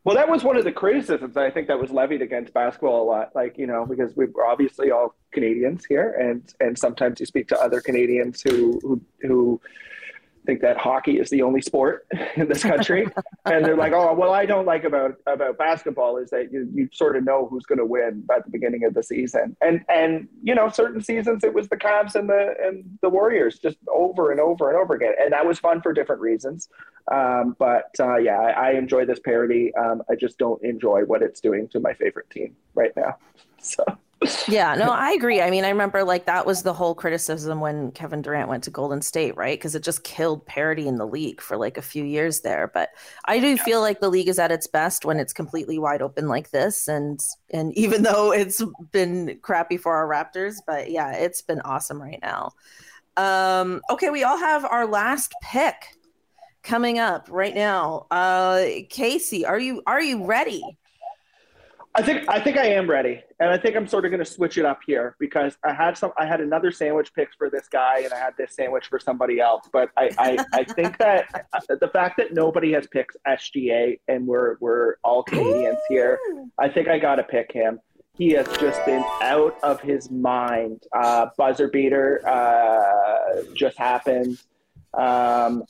[0.07, 3.07] Well, that was one of the criticisms I think that was levied against basketball a
[3.11, 3.35] lot.
[3.35, 7.49] Like, you know, because we we're obviously all Canadians here, and and sometimes you speak
[7.49, 9.61] to other Canadians who who who
[10.47, 13.07] think that hockey is the only sport in this country,
[13.45, 16.89] and they're like, oh, well, I don't like about about basketball is that you you
[16.91, 20.27] sort of know who's going to win at the beginning of the season, and and
[20.41, 24.31] you know, certain seasons it was the Cavs and the and the Warriors just over
[24.31, 26.69] and over and over again, and that was fun for different reasons.
[27.11, 29.75] Um, but uh, yeah, I, I enjoy this parody.
[29.75, 33.17] Um, I just don't enjoy what it's doing to my favorite team right now.
[33.59, 33.83] So
[34.47, 35.41] Yeah, no, I agree.
[35.41, 38.71] I mean, I remember like that was the whole criticism when Kevin Durant went to
[38.71, 39.57] Golden State, right?
[39.57, 42.69] Because it just killed parity in the league for like a few years there.
[42.73, 42.89] But
[43.25, 46.27] I do feel like the league is at its best when it's completely wide open
[46.27, 46.87] like this.
[46.87, 47.19] And
[47.51, 52.19] and even though it's been crappy for our Raptors, but yeah, it's been awesome right
[52.21, 52.51] now.
[53.17, 55.75] Um, okay, we all have our last pick
[56.63, 58.07] coming up right now.
[58.11, 60.63] Uh Casey, are you are you ready?
[61.97, 64.29] I think I think I am ready, and I think I'm sort of going to
[64.29, 66.11] switch it up here because I had some.
[66.15, 69.39] I had another sandwich pick for this guy, and I had this sandwich for somebody
[69.39, 69.67] else.
[69.73, 74.57] But I I, I think that the fact that nobody has picked SGA and we're
[74.59, 76.19] we're all Canadians here,
[76.59, 77.79] I think I got to pick him.
[78.15, 80.83] He has just been out of his mind.
[80.95, 84.39] Uh, buzzer beater uh, just happened.
[84.93, 85.63] Um,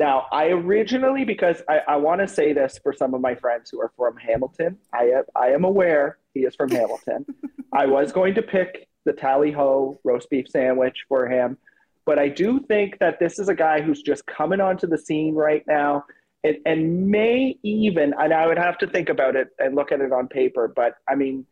[0.00, 3.68] now, I originally, because I, I want to say this for some of my friends
[3.68, 7.26] who are from Hamilton, I am, I am aware he is from Hamilton.
[7.74, 11.58] I was going to pick the Tally Ho roast beef sandwich for him,
[12.06, 15.34] but I do think that this is a guy who's just coming onto the scene
[15.34, 16.06] right now
[16.44, 20.00] and, and may even, and I would have to think about it and look at
[20.00, 21.44] it on paper, but I mean,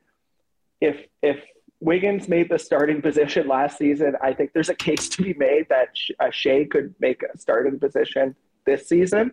[0.80, 1.36] if, if
[1.80, 4.14] Wiggins made the starting position last season.
[4.20, 7.78] I think there's a case to be made that uh, Shai could make a starting
[7.78, 8.34] position
[8.66, 9.32] this season.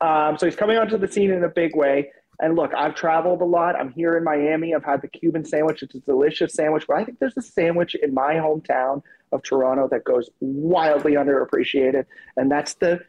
[0.00, 2.10] Um, so he's coming onto the scene in a big way.
[2.40, 3.76] And look, I've traveled a lot.
[3.76, 4.74] I'm here in Miami.
[4.74, 5.82] I've had the Cuban sandwich.
[5.82, 6.84] It's a delicious sandwich.
[6.86, 9.02] But I think there's a sandwich in my hometown
[9.32, 12.04] of Toronto that goes wildly underappreciated,
[12.36, 13.00] and that's the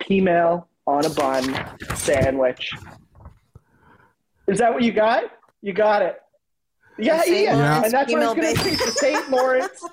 [0.00, 2.72] peameal on a bun sandwich.
[4.48, 5.24] Is that what you got?
[5.62, 6.20] You got it.
[7.00, 7.44] Yeah, St.
[7.44, 8.74] yeah, Lawrence and that's what I was going to say.
[8.74, 9.30] The St.
[9.30, 9.84] Lawrence.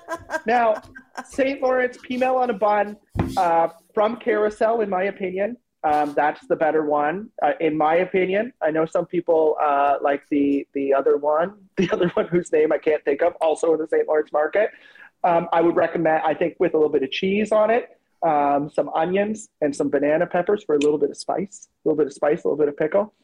[0.46, 0.82] Now,
[1.28, 1.62] St.
[1.62, 2.96] Lawrence peameal on a bun
[3.36, 5.56] uh, from Carousel, in my opinion.
[5.84, 8.52] Um, that's the better one, uh, in my opinion.
[8.60, 12.72] I know some people uh, like the the other one, the other one whose name
[12.72, 14.06] I can't think of, also in the St.
[14.08, 14.70] Lawrence market.
[15.24, 17.88] Um, I would recommend, I think, with a little bit of cheese on it,
[18.22, 21.96] um, some onions and some banana peppers for a little bit of spice, a little
[21.96, 23.14] bit of spice, a little bit of pickle.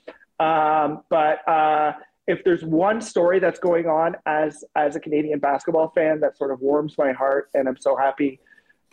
[0.41, 1.93] Um, but uh,
[2.27, 6.51] if there's one story that's going on as as a Canadian basketball fan that sort
[6.51, 8.41] of warms my heart, and I'm so happy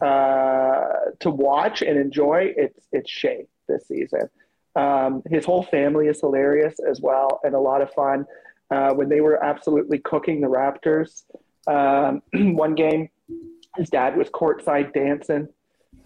[0.01, 4.29] uh, to watch and enjoy, it's it's Shai this season.
[4.75, 8.25] Um, his whole family is hilarious as well, and a lot of fun.
[8.69, 11.23] Uh, when they were absolutely cooking the Raptors,
[11.67, 12.21] um,
[12.55, 13.09] one game,
[13.75, 15.47] his dad was courtside dancing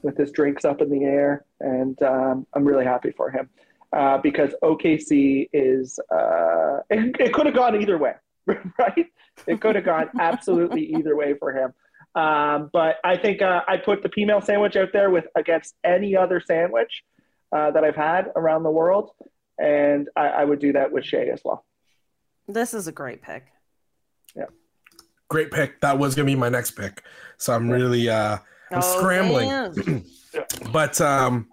[0.01, 3.49] with his drinks up in the air, and um, I'm really happy for him
[3.95, 8.13] uh, because OKC is uh, it, it could have gone either way,
[8.45, 9.05] right?
[9.47, 11.73] It could have gone absolutely either way for him.
[12.21, 16.15] Um, but I think uh, I put the peameal sandwich out there with against any
[16.15, 17.03] other sandwich
[17.51, 19.11] uh, that I've had around the world,
[19.57, 21.65] and I, I would do that with Shai as well.
[22.47, 23.47] This is a great pick.
[24.35, 24.45] Yeah,
[25.29, 25.81] great pick.
[25.81, 27.03] That was gonna be my next pick.
[27.37, 28.37] So I'm really uh
[28.71, 30.05] I'm Oh, scrambling.
[30.71, 31.47] but um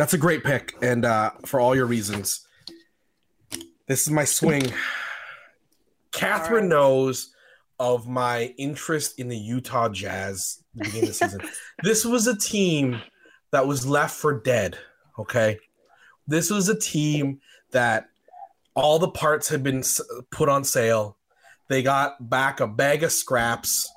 [0.00, 2.46] that's a great pick and uh for all your reasons.
[3.86, 4.72] This is my swing.
[6.10, 7.34] Catherine knows
[7.78, 11.40] of my interest in the Utah Jazz the beginning of the season.
[11.82, 13.02] This was a team
[13.52, 14.78] that was left for dead.
[15.18, 15.58] Okay.
[16.26, 17.40] This was a team
[17.72, 18.08] that
[18.74, 19.82] all the parts had been
[20.30, 21.18] put on sale.
[21.68, 23.90] They got back a bag of scraps.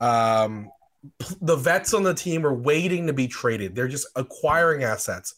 [0.00, 0.70] Um,
[1.40, 3.74] the vets on the team are waiting to be traded.
[3.74, 5.34] They're just acquiring assets.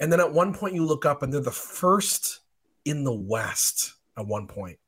[0.00, 2.40] And then at one point, you look up and they're the first
[2.84, 4.78] in the West at one point.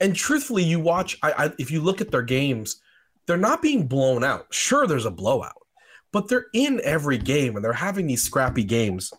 [0.00, 2.80] And truthfully, you watch, I, I, if you look at their games,
[3.26, 4.46] they're not being blown out.
[4.50, 5.66] Sure, there's a blowout,
[6.12, 9.12] but they're in every game and they're having these scrappy games.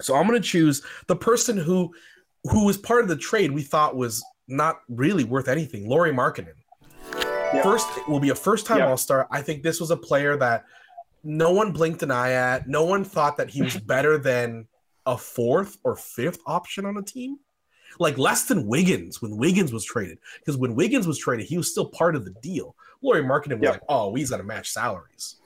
[0.00, 1.92] So I'm going to choose the person who
[2.50, 5.88] who was part of the trade we thought was not really worth anything.
[5.88, 6.12] Lauri
[7.54, 7.62] Markkanen.
[7.62, 9.26] First will be a first time All Star.
[9.30, 10.64] I think this was a player that
[11.22, 12.68] no one blinked an eye at.
[12.68, 14.66] No one thought that he was better than
[15.06, 17.38] a fourth or fifth option on a team.
[17.98, 20.18] Like less than Wiggins when Wiggins was traded.
[20.38, 22.74] Because when Wiggins was traded, he was still part of the deal.
[23.02, 23.72] Lauri Markkanen was yep.
[23.74, 25.36] like, oh, he's got to match salaries.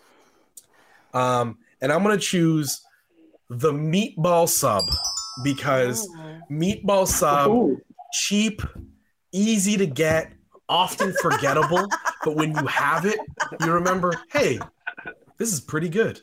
[1.13, 2.83] Um, and I'm gonna choose
[3.49, 4.85] the meatball sub
[5.43, 6.39] because oh.
[6.51, 7.81] meatball sub Ooh.
[8.13, 8.63] cheap,
[9.33, 10.33] easy to get,
[10.69, 11.89] often forgettable,
[12.25, 13.19] but when you have it,
[13.61, 14.59] you remember, hey,
[15.39, 16.21] this is pretty good.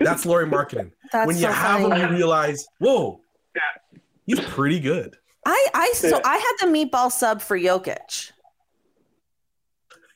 [0.00, 0.92] That's Lauri Markkanen.
[1.12, 2.00] That's when you so have funny.
[2.00, 3.20] him, you realize, whoa,
[4.26, 5.16] he's pretty good.
[5.44, 8.32] I I so I had the meatball sub for Jokic.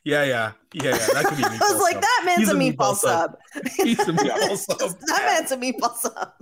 [0.03, 1.07] Yeah, yeah, yeah, yeah.
[1.12, 1.45] That could be.
[1.45, 3.37] I was like, that man's a, a meatball, meatball sub.
[3.53, 3.66] sub.
[3.77, 4.79] He's a meatball sub.
[4.79, 6.33] that man's a meatball sub.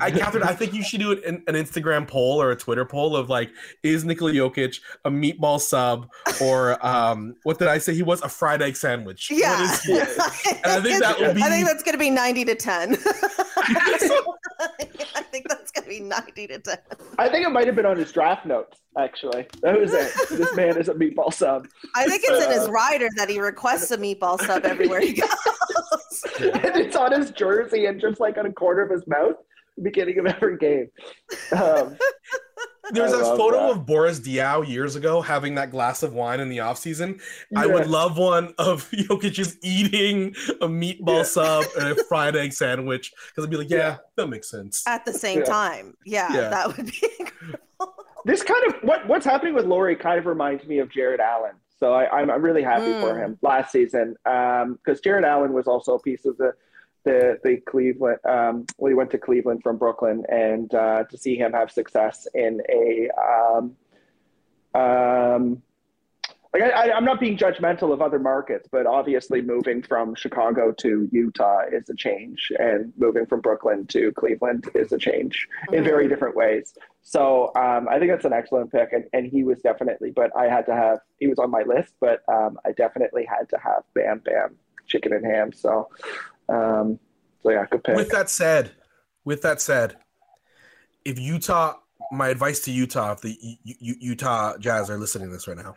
[0.00, 3.16] I Catherine, I think you should do an, an, Instagram poll or a Twitter poll
[3.16, 3.50] of like,
[3.82, 6.08] is Nikola Jokic a meatball sub
[6.40, 7.94] or um, what did I say?
[7.94, 9.30] He was a fried egg sandwich.
[9.30, 10.00] Yeah, and
[10.64, 11.42] I think that will be.
[11.42, 12.96] I think that's going to be ninety to ten.
[15.14, 16.78] I think that's going to be ninety to ten.
[17.18, 18.78] I think it might have been on his draft notes.
[18.98, 20.12] Actually, that was it.
[20.30, 21.66] this man is a meatball sub.
[21.94, 25.14] I think it's uh, in his rider that he requests a meatball sub everywhere he
[25.14, 25.28] goes.
[26.40, 29.36] and it's on his jersey and just like on a corner of his mouth,
[29.82, 30.88] beginning of every game.
[31.52, 31.96] Um,
[32.90, 33.70] There's a photo that.
[33.70, 37.20] of Boris Diaw years ago having that glass of wine in the offseason.
[37.50, 37.60] Yeah.
[37.60, 41.22] I would love one of Jokic just eating a meatball yeah.
[41.22, 44.84] sub and a fried egg sandwich because I'd be like, yeah, yeah, that makes sense.
[44.86, 45.94] At the same time.
[46.04, 47.62] Yeah, that would be incredible.
[48.24, 51.54] This kind of what what's happening with Lauri kind of reminds me of Jarrett Allen.
[51.78, 53.00] So I, am really happy mm.
[53.00, 56.52] for him last season because um, Jarrett Allen was also a piece of the
[57.06, 61.36] the, the Cleveland um, when he went to Cleveland from Brooklyn, and uh, to see
[61.36, 63.76] him have success in a um,
[64.74, 65.62] um,
[66.52, 71.08] like I, am not being judgmental of other markets, but obviously moving from Chicago to
[71.12, 75.74] Utah is a change, and moving from Brooklyn to Cleveland is a change mm-hmm.
[75.74, 76.74] in very different ways.
[77.02, 80.10] So um, I think that's an excellent pick, and, and he was definitely.
[80.10, 83.48] But I had to have he was on my list, but um, I definitely had
[83.50, 85.52] to have Bam Bam Chicken and Ham.
[85.52, 85.88] So,
[86.48, 86.98] um,
[87.42, 87.96] so yeah, pick.
[87.96, 88.72] With that said,
[89.24, 89.96] with that said,
[91.04, 91.74] if Utah,
[92.12, 95.76] my advice to Utah, if the Utah Jazz are listening to this right now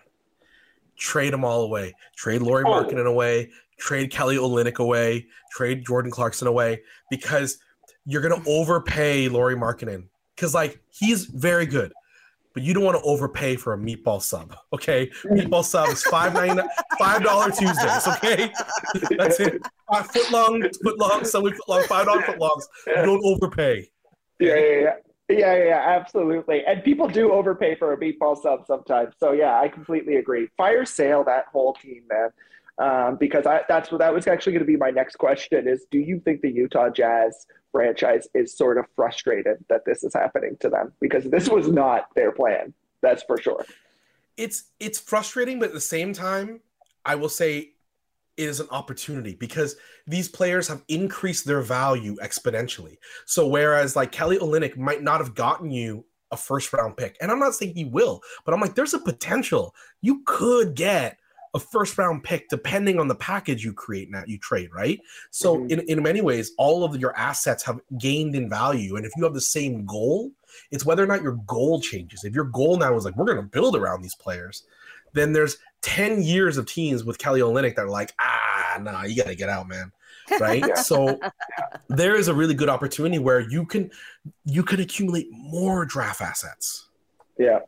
[0.99, 1.95] trade them all away.
[2.15, 2.69] Trade Lauri oh.
[2.69, 3.49] Markkanen away.
[3.79, 5.25] Trade Kelly Olynyk away.
[5.51, 7.57] Trade Jordan Clarkson away because
[8.05, 11.93] you're gonna overpay Lauri Markkanen because like he's very good,
[12.53, 14.55] but you don't want to overpay for a meatball sub.
[14.73, 16.61] Okay, meatball sub is five ninety
[16.97, 18.07] five dollar Tuesdays.
[18.07, 18.51] Okay,
[19.17, 19.61] that's it.
[19.91, 22.67] Five foot long, foot long, seven foot long, five dollar foot longs.
[22.87, 23.89] You don't overpay.
[24.39, 24.93] Yeah, yeah, yeah.
[25.31, 26.63] Yeah, yeah, absolutely.
[26.65, 29.13] And people do overpay for a meatball sub sometimes.
[29.19, 30.47] So yeah, I completely agree.
[30.57, 32.29] Fire sale that whole team, man.
[32.79, 35.85] Um, because I, that's what that was actually going to be my next question: is
[35.91, 40.57] Do you think the Utah Jazz franchise is sort of frustrated that this is happening
[40.59, 42.73] to them because this was not their plan?
[43.01, 43.65] That's for sure.
[44.37, 46.61] It's it's frustrating, but at the same time,
[47.05, 47.57] I will say
[48.37, 49.75] it is an opportunity because
[50.07, 52.97] these players have increased their value exponentially.
[53.25, 57.31] So whereas like Kelly Olynyk might not have gotten you a first round pick, and
[57.31, 61.18] I'm not saying he will, but I'm like, there's a potential you could get
[61.53, 64.99] a first round pick depending on the package you create now you trade right
[65.31, 65.71] so mm-hmm.
[65.71, 69.23] in, in many ways all of your assets have gained in value and if you
[69.23, 70.31] have the same goal
[70.71, 73.37] it's whether or not your goal changes if your goal now is like we're going
[73.37, 74.63] to build around these players
[75.13, 79.15] then there's 10 years of teams with Kelly Olynyk that are like, ah, nah, you
[79.15, 79.91] got to get out, man.
[80.39, 80.63] Right.
[80.67, 80.73] yeah.
[80.81, 81.19] So
[81.87, 83.89] there is a really good opportunity where you can
[84.45, 86.87] you can accumulate more draft assets.
[87.37, 87.59] Yeah,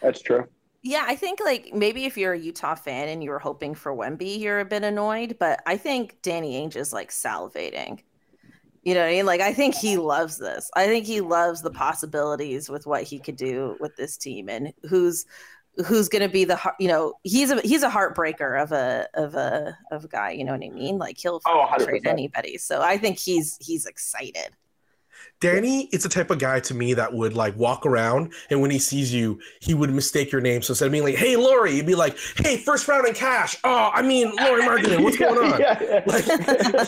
[0.00, 0.46] that's true.
[0.82, 3.94] Yeah, I think like maybe if you're a Utah fan and you were hoping for
[3.94, 8.02] Wemby, you're a bit annoyed, but I think Danny Ainge is like salivating.
[8.82, 9.26] You know what I mean?
[9.26, 10.70] Like I think he loves this.
[10.74, 14.72] I think he loves the possibilities with what he could do with this team and
[14.88, 15.26] who's
[15.86, 19.34] who's going to be the you know he's a he's a heartbreaker of a of
[19.34, 22.82] a of a guy you know what i mean like he'll oh, trade anybody so
[22.82, 24.50] i think he's he's excited
[25.40, 28.70] danny it's the type of guy to me that would like walk around and when
[28.70, 31.72] he sees you he would mistake your name so instead of being like hey Lauri
[31.72, 35.52] he'd be like hey first round in cash oh i mean Lauri Markkanen what's going
[35.52, 36.02] on yeah, yeah.
[36.06, 36.24] like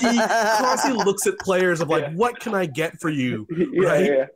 [0.01, 0.19] he
[0.59, 3.47] constantly looks at players of like what can i get for you
[3.79, 4.29] right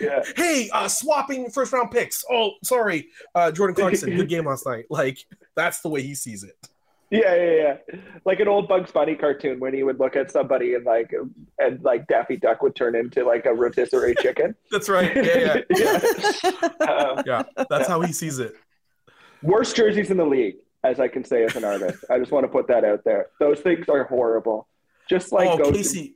[0.00, 0.22] yeah.
[0.36, 2.24] hey, uh, swapping first round picks.
[2.30, 4.84] Oh, sorry, uh, Jordan Clarkson, good game last night.
[4.90, 5.18] Like
[5.56, 6.54] that's the way he sees it.
[7.16, 8.00] Yeah, yeah, yeah.
[8.24, 11.12] Like an old Bugs Bunny cartoon when he would look at somebody and like
[11.58, 14.54] and like Daffy Duck would turn into like a rotisserie chicken.
[14.70, 15.14] That's right.
[15.16, 16.00] Yeah, yeah.
[16.44, 16.86] yeah.
[16.86, 17.42] Um, yeah.
[17.68, 18.54] That's how he sees it.
[19.42, 22.04] worst jerseys in the league, as I can say as an artist.
[22.10, 23.26] I just want to put that out there.
[23.40, 24.68] Those things are horrible.
[25.08, 26.14] Just like oh, go to- Casey.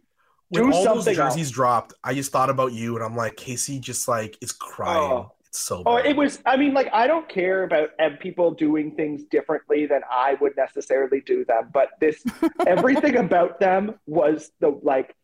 [0.52, 1.50] When do all those something jerseys else.
[1.50, 4.98] dropped, I just thought about you, and I'm like, Casey just like is crying.
[5.00, 5.32] Oh.
[5.50, 5.82] It's so.
[5.84, 6.40] Oh, it was.
[6.46, 10.56] I mean, like, I don't care about um, people doing things differently than I would
[10.56, 12.24] necessarily do them, but this,
[12.66, 15.14] everything about them was the like,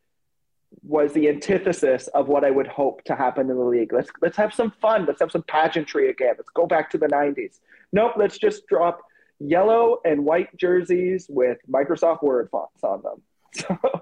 [0.83, 3.93] was the antithesis of what I would hope to happen in the league.
[3.93, 5.07] Let's let's have some fun.
[5.07, 6.35] Let's have some pageantry again.
[6.37, 7.61] Let's go back to the '90s.
[7.93, 8.15] Nope.
[8.17, 9.01] Let's just drop
[9.39, 13.81] yellow and white jerseys with Microsoft Word fonts on them.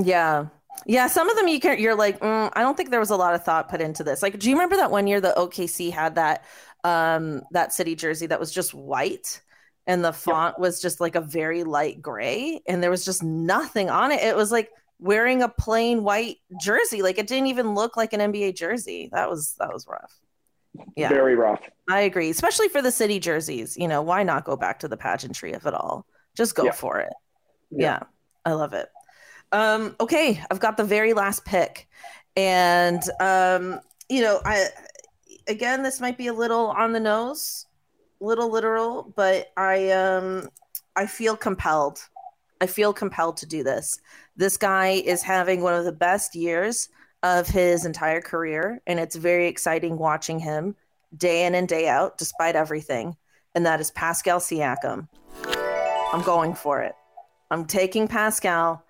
[0.00, 0.46] Yeah.
[0.86, 3.16] Yeah, some of them you can you're like, mm, I don't think there was a
[3.16, 4.22] lot of thought put into this.
[4.22, 6.44] Like, do you remember that one year the OKC had that
[6.84, 9.40] um that city jersey that was just white
[9.86, 13.90] and the font was just like a very light gray and there was just nothing
[13.90, 14.22] on it.
[14.22, 17.02] It was like wearing a plain white jersey.
[17.02, 19.08] Like it didn't even look like an NBA jersey.
[19.12, 20.12] That was that was rough.
[20.96, 21.08] Yeah.
[21.10, 21.60] Very rough.
[21.88, 23.76] I agree, especially for the city jerseys.
[23.76, 26.06] You know, why not go back to the pageantry if at all?
[26.36, 26.72] Just go Yeah.
[26.72, 27.12] for it.
[27.70, 27.82] Yeah.
[27.82, 28.02] Yeah.
[28.44, 28.88] I love it.
[29.52, 31.88] Um, okay, I've got the very last pick,
[32.36, 34.68] and um, you know, I
[35.46, 37.66] again, this might be a little on the nose,
[38.20, 40.48] little literal, but I um,
[40.96, 42.00] I feel compelled.
[42.60, 44.00] I feel compelled to do this.
[44.36, 46.88] This guy is having one of the best years
[47.22, 50.76] of his entire career, and it's very exciting watching him
[51.16, 53.16] day in and day out, despite everything.
[53.54, 55.08] And that is Pascal Siakam.
[56.12, 56.94] I'm going for it.
[57.50, 58.82] I'm taking Pascal,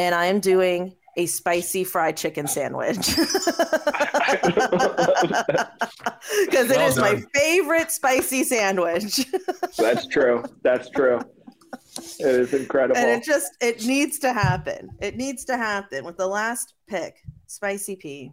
[0.00, 3.36] and I am doing a spicy fried chicken sandwich because
[6.70, 9.26] it Well is my favorite spicy sandwich.
[9.78, 10.42] That's true.
[10.62, 11.20] That's true.
[12.18, 12.96] It is incredible.
[12.98, 14.90] and it just it needs to happen.
[15.00, 18.32] It needs to happen with the last pick, spicy pea,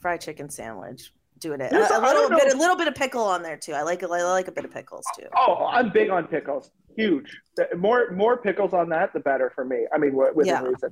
[0.00, 1.12] fried chicken sandwich.
[1.38, 1.70] Doing it.
[1.72, 3.72] A, A, a I little bit, a little bit of pickle on there too.
[3.72, 5.26] I like I like a bit of pickles too.
[5.36, 6.72] Oh, I'm big on pickles.
[6.98, 7.40] Huge.
[7.76, 9.86] More more pickles on that, the better for me.
[9.94, 10.62] I mean, wi- within Yeah.
[10.62, 10.90] reason.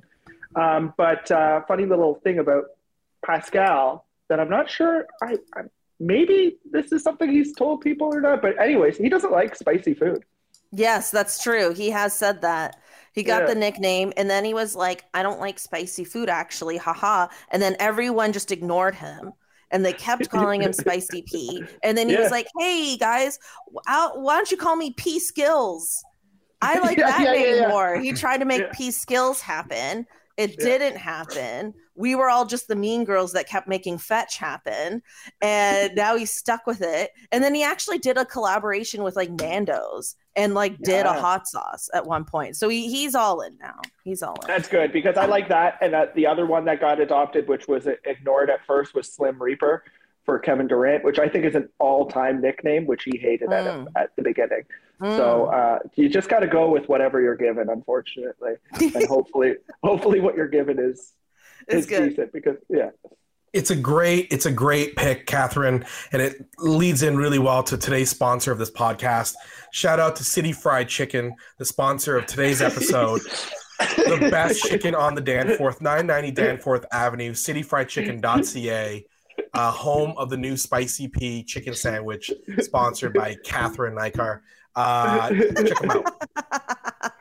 [0.55, 2.65] Um, but uh, funny little thing about
[3.25, 5.05] Pascal that I'm not sure.
[5.21, 5.63] I, I
[5.99, 8.41] maybe this is something he's told people or not.
[8.41, 10.23] But anyways, he doesn't like spicy food.
[10.71, 11.73] Yes, that's true.
[11.73, 12.79] He has said that.
[13.13, 13.47] He got Yeah.
[13.47, 17.27] the nickname and then he was like, I don't like spicy food actually, haha.
[17.49, 19.33] And then everyone just ignored him
[19.71, 21.67] and they kept calling him Spicy P.
[21.83, 22.21] And then he Yeah.
[22.21, 23.39] was like, Hey guys,
[23.83, 26.03] why don't you call me P Skills?
[26.61, 27.99] I like Yeah, that yeah, name more.
[27.99, 28.71] He tried to make.
[28.73, 30.05] P Skills happen.
[30.37, 31.73] It didn't happen.
[31.97, 35.01] We were all just the mean girls that kept making fetch happen.
[35.41, 37.11] And now he's stuck with it.
[37.31, 41.47] And then he actually did a collaboration with like Nando's and like did a hot
[41.47, 42.55] sauce at one point.
[42.55, 43.79] So he, he's all in now.
[44.03, 44.47] He's all in.
[44.47, 45.79] That's good because I like that.
[45.81, 49.41] And uh, the other one that got adopted, which was ignored at first, was Slim
[49.41, 49.83] Reaper
[50.25, 53.87] for Kevin Durant, which I think is an all-time nickname, which he hated at, Mm.
[53.95, 54.63] at the beginning.
[54.99, 55.53] So Mm.
[55.53, 60.35] uh, you just got to go with whatever you're given, unfortunately, and hopefully, hopefully, what
[60.35, 61.13] you're given is
[61.67, 62.09] it's is good.
[62.09, 62.89] decent because yeah,
[63.53, 67.77] It's a great, it's a great pick, Catherine, and it leads in really well to
[67.77, 69.35] today's sponsor of this podcast.
[69.71, 73.21] Shout out to City Fried Chicken, the sponsor of today's episode.
[73.79, 79.05] the best chicken on the Danforth, 990 Danforth Avenue, cityfriedchicken.ca,
[79.53, 84.41] uh, home of the new spicy pea chicken sandwich, sponsored by Catherine Nikar.
[84.75, 87.13] Uh, check them out.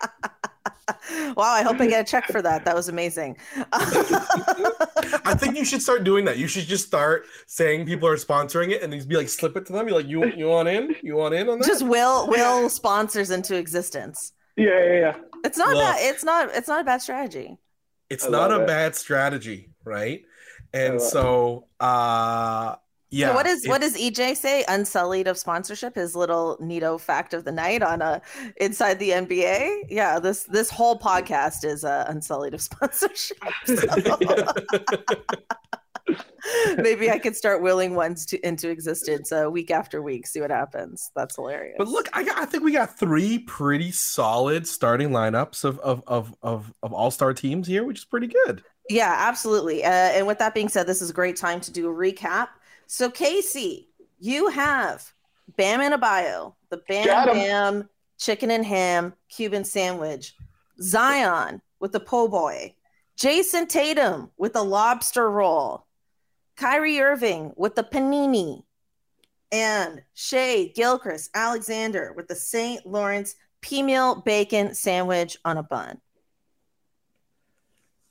[1.36, 2.64] wow, I hope I get a check for that.
[2.64, 3.36] That was amazing.
[3.72, 6.38] I think you should start doing that.
[6.38, 9.66] You should just start saying people are sponsoring it and just be like, slip it
[9.66, 9.86] to them.
[9.88, 10.94] You're like, you you want in?
[11.02, 11.66] You want in on that?
[11.66, 14.32] Just will will sponsors into existence.
[14.56, 15.16] yeah, yeah, yeah.
[15.44, 15.82] It's not Look.
[15.84, 15.96] bad.
[16.00, 16.50] It's not.
[16.54, 17.58] It's not a bad strategy.
[18.10, 18.66] it's I not a it.
[18.66, 20.22] bad strategy, right?
[20.72, 22.76] And love so, uh,
[23.16, 23.28] yeah.
[23.28, 24.64] So what is it- what does EJ say?
[24.68, 25.94] Unsullied of sponsorship.
[25.94, 28.20] His little neato fact of the night on a
[28.58, 29.84] inside the NBA.
[29.88, 33.38] Yeah, this this whole podcast is uh, unsullied of sponsorship.
[33.66, 33.76] So
[36.76, 40.26] maybe I could start willing ones to into existence uh, week after week.
[40.26, 41.10] See what happens.
[41.16, 41.76] That's hilarious.
[41.78, 46.02] But look, I, got, I think we got three pretty solid starting lineups of of
[46.06, 48.62] of of, of all star teams here, which is pretty good.
[48.88, 49.84] Yeah, absolutely.
[49.84, 52.48] Uh, and with that being said, this is a great time to do a recap.
[52.86, 55.12] So, Casey, you have
[55.56, 60.34] Bam Adebayo, the Bam Bam chicken and ham Cuban sandwich,
[60.80, 62.74] Zion with the po' boy,
[63.16, 65.86] Jayson Tatum with the lobster roll,
[66.56, 68.62] Kyrie Irving with the panini,
[69.52, 72.86] and Shai Gilgeous-Alexander with the St.
[72.86, 76.00] Lawrence peameal bacon sandwich on a bun.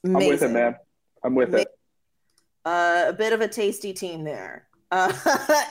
[0.04, 0.22] Amazing.
[0.22, 0.76] I'm with it, man.
[1.24, 1.68] I'm with it.
[2.66, 4.68] A bit of a tasty team there.
[4.92, 5.14] Uh,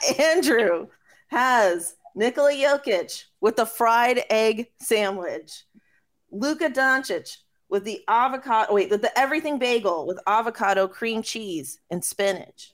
[0.19, 0.87] Andrew
[1.27, 5.65] has Nikola Jokic with the fried egg sandwich.
[6.31, 7.37] Luka Doncic
[7.69, 12.73] with the avocado, wait, with the everything bagel with avocado, cream cheese, and spinach.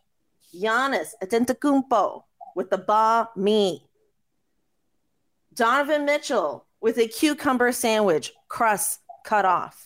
[0.53, 2.23] Giannis Antetokounmpo
[2.55, 3.87] with the banh mi.
[5.53, 9.83] Donovan Mitchell with a cucumber sandwich, crust cut off.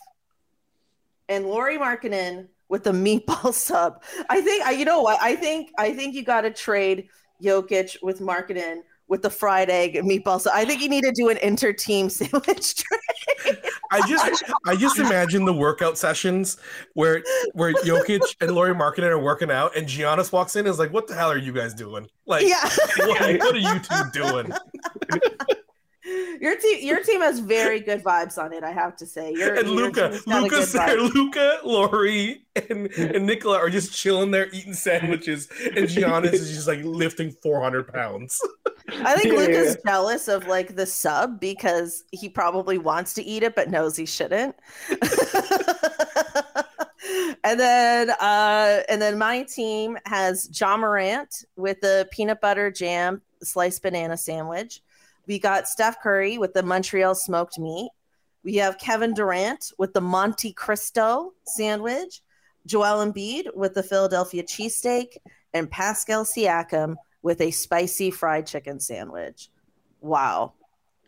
[1.27, 4.03] And Lauri Markkanen with the meatball sub.
[4.29, 5.21] I think I, you know what?
[5.21, 7.09] I think I think you got to trade
[7.41, 10.41] Jokic with Markkanen with the fried egg and meatball.
[10.41, 13.57] So I think you need to do an inter-team sandwich trade.
[13.91, 16.57] I just I just imagine the workout sessions
[16.93, 20.79] where where Jokic and Lauri Markkanen are working out and Giannis walks in and is
[20.79, 22.07] like, what the hell are you guys doing?
[22.25, 22.63] Like yeah.
[22.97, 24.51] what, what are you two doing?
[26.39, 28.63] Your team, your team has very good vibes on it.
[28.63, 29.31] I have to say.
[29.33, 31.01] Your, and Luka, Luka's there.
[31.01, 36.67] Luka, Lauri, and and Nikola are just chilling there eating sandwiches, and Giannis is just
[36.67, 38.39] like lifting four hundred pounds.
[38.89, 39.91] I think yeah, Luka's yeah.
[39.91, 44.05] jealous of like the sub because he probably wants to eat it but knows he
[44.05, 44.55] shouldn't.
[47.43, 53.21] and then uh and then my team has Ja Morant with the peanut butter jam
[53.41, 54.81] sliced banana sandwich.
[55.27, 57.89] We got Steph Curry with the Montreal smoked meat.
[58.43, 62.21] We have Kevin Durant with the Monte Cristo sandwich,
[62.65, 65.17] Joel Embiid with the Philadelphia cheesesteak,
[65.53, 69.49] and Pascal Siakam with a spicy fried chicken sandwich.
[69.99, 70.53] Wow.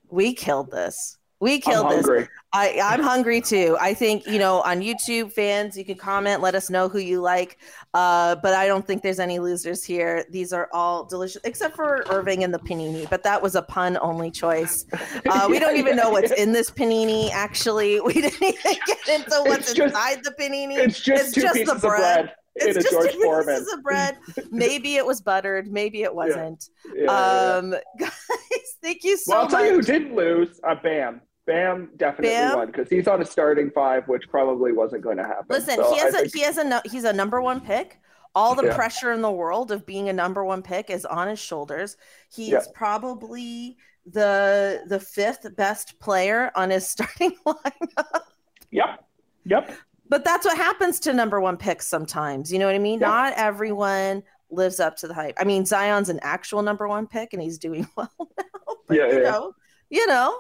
[0.10, 1.17] We killed this.
[1.40, 2.28] We killed this.
[2.52, 3.78] I, I'm hungry too.
[3.80, 7.22] I think, you know, on YouTube fans, you can comment, let us know who you
[7.22, 7.60] like.
[7.94, 10.26] Uh, but I don't think there's any losers here.
[10.32, 13.98] These are all delicious, except for Irving and the panini, but that was a pun
[14.02, 14.86] only choice.
[15.30, 18.00] Uh, we don't even know what's in this panini, actually.
[18.00, 18.56] We didn't even
[18.88, 20.78] get into what's just, inside the panini.
[20.78, 22.34] It's just, it's just the bread.
[22.60, 23.56] It's just George two Foreman.
[23.56, 24.18] pieces of bread.
[24.52, 25.72] Maybe it was buttered.
[25.72, 26.70] Maybe it wasn't.
[26.86, 27.04] Yeah.
[27.04, 27.80] Yeah, um, yeah.
[28.00, 29.54] guys, thank you so well, I'll much.
[29.54, 30.60] tell you who didn't lose.
[30.68, 31.22] Uh, Bam.
[31.48, 32.58] Bam definitely Bam.
[32.58, 35.46] won because he's on a starting five, which probably wasn't going to happen.
[35.50, 36.36] Listen, so he has I a think...
[36.36, 38.00] he has a no, he's a number one pick.
[38.36, 38.76] All the yeah.
[38.76, 41.98] pressure in the world of being a number one pick is on his shoulders.
[42.30, 42.60] He's yeah.
[42.76, 48.22] probably the the fifth best player on his starting lineup.
[48.70, 49.06] Yep.
[49.46, 49.72] Yep.
[50.10, 52.52] But that's what happens to number one picks sometimes.
[52.52, 53.00] You know what I mean?
[53.00, 55.36] Not everyone lives up to the hype.
[55.38, 58.44] I mean, Zion's an actual number one pick and he's doing well now.
[58.88, 59.32] But, yeah, you yeah.
[59.32, 59.54] know,
[59.90, 60.40] you know,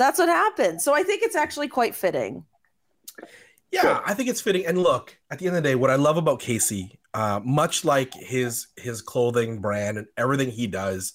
[0.00, 0.80] that's what happened.
[0.80, 2.44] So I think it's actually quite fitting.
[3.70, 4.66] Yeah, I think it's fitting.
[4.66, 7.84] And look, at the end of the day, what I love about Casey, uh, much
[7.84, 11.12] like his his clothing brand and everything he does,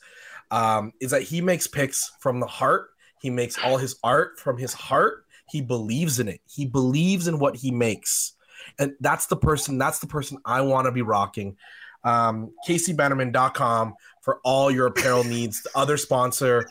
[0.52, 2.92] um, is that he makes picks from the heart.
[3.22, 5.26] He makes all his art from his heart.
[5.50, 6.42] He believes in it.
[6.46, 8.34] He believes in what he makes,
[8.78, 9.80] and that's the person.
[9.80, 11.58] That's the person I want to be rocking.
[12.04, 15.64] Um, CaseyBannerman.com for all your apparel needs.
[15.64, 16.68] The other sponsor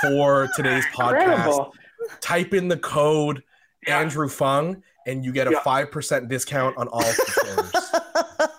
[0.00, 1.20] for today's podcast.
[1.20, 1.74] Incredible.
[2.20, 3.42] Type in the code
[3.86, 4.00] yeah.
[4.00, 7.72] Andrew Phung and you get a five percent discount on all controllers.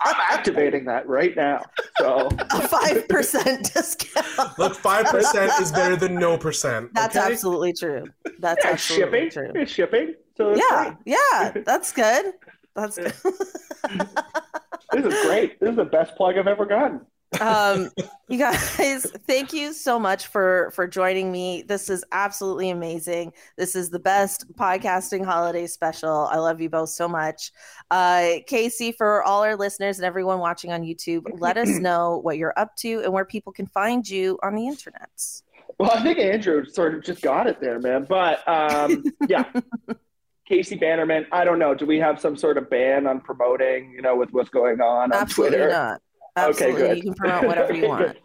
[0.00, 1.64] I'm activating that right now.
[1.98, 4.58] So a five percent discount.
[4.58, 6.92] Look, five percent is better than no percent.
[6.94, 7.32] That's okay?
[7.32, 8.06] absolutely true.
[8.38, 9.52] That's yeah, absolutely shipping.
[9.52, 9.62] true.
[9.62, 10.14] It's shipping.
[10.36, 11.16] So yeah, great.
[11.32, 12.34] yeah, that's good.
[12.74, 13.12] That's good.
[14.92, 15.60] this is great.
[15.60, 17.00] This is the best plug I've ever gotten
[17.40, 17.90] um
[18.28, 23.76] you guys thank you so much for for joining me this is absolutely amazing this
[23.76, 27.52] is the best podcasting holiday special i love you both so much
[27.90, 32.38] uh casey for all our listeners and everyone watching on youtube let us know what
[32.38, 35.10] you're up to and where people can find you on the internet
[35.78, 39.44] well i think andrew sort of just got it there man but um yeah
[40.48, 41.74] Casey Bannerman, I don't know.
[41.74, 45.12] Do we have some sort of ban on promoting, you know, with what's going on
[45.12, 45.70] on Absolutely Twitter?
[45.70, 46.00] Not.
[46.38, 46.82] Absolutely.
[46.82, 46.96] Okay, good.
[46.98, 48.16] You can promote whatever you want.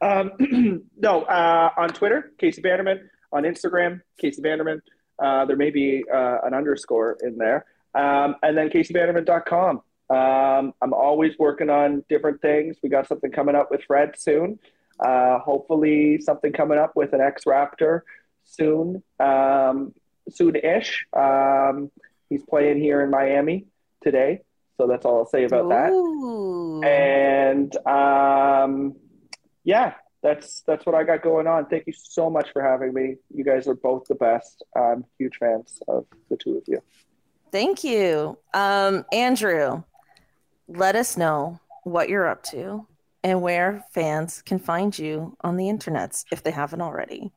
[0.00, 3.08] Um, no, uh, on Twitter, Casey Bannerman.
[3.32, 4.82] On Instagram, Casey Bannerman.
[5.18, 7.64] Uh, there may be uh, an underscore in there.
[7.94, 9.82] Um, and then CaseyBannerman.com.
[10.10, 12.76] Um, I'm always working on different things.
[12.82, 14.58] We got something coming up with Fred soon.
[15.00, 18.02] Uh, hopefully, something coming up with an X Raptor
[18.44, 19.94] soon, um,
[20.28, 21.06] soon ish.
[21.16, 21.90] Um,
[22.28, 23.66] he's playing here in Miami
[24.02, 24.42] today.
[24.78, 26.80] So that's all I'll say about Ooh.
[26.80, 26.88] that.
[26.88, 28.96] And um,
[29.64, 31.66] yeah, that's that's what I got going on.
[31.66, 33.16] Thank you so much for having me.
[33.34, 34.62] You guys are both the best.
[34.76, 36.82] I'm huge fans of the two of you.
[37.50, 39.82] Thank you, um, Andrew.
[40.68, 42.86] Let us know what you're up to
[43.22, 47.32] and where fans can find you on the internets if they haven't already.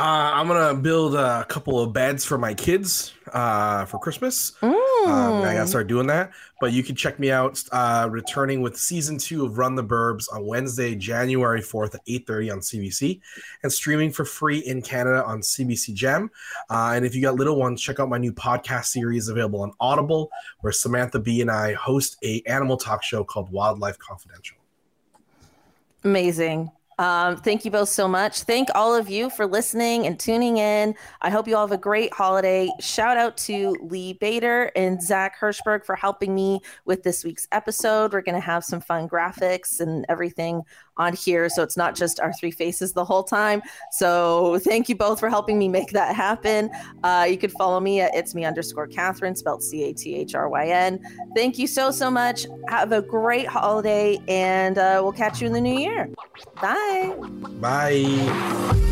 [0.00, 4.52] Uh, I'm gonna build a couple of beds for my kids uh, for Christmas.
[4.62, 4.72] Mm.
[5.06, 6.30] Um, I gotta start doing that.
[6.58, 10.24] But you can check me out uh, returning with season two of Run the Burbs
[10.32, 13.20] on Wednesday, January 4th at 8:30 on CBC,
[13.62, 16.30] and streaming for free in Canada on CBC Gem.
[16.70, 19.70] Uh, and if you got little ones, check out my new podcast series available on
[19.80, 20.30] Audible,
[20.60, 24.56] where Samantha B and I host a animal talk show called Wildlife Confidential.
[26.04, 26.70] Amazing.
[27.00, 28.42] Um, thank you both so much.
[28.42, 30.94] Thank all of you for listening and tuning in.
[31.22, 32.68] I hope you all have a great holiday.
[32.78, 38.12] Shout out to Lee Bader and Zach Hirschberg for helping me with this week's episode.
[38.12, 40.60] We're going to have some fun graphics and everything
[41.00, 41.48] on here.
[41.48, 43.62] So it's not just our three faces the whole time.
[43.90, 46.70] So thank you both for helping me make that happen.
[47.02, 50.34] Uh, you could follow me at it's me underscore Cathryn, spelled C A T H
[50.34, 51.00] R Y N.
[51.34, 52.46] Thank you so, so much.
[52.68, 56.10] Have a great holiday and uh, we'll catch you in the new year.
[56.60, 57.14] Bye.
[57.60, 58.90] Bye.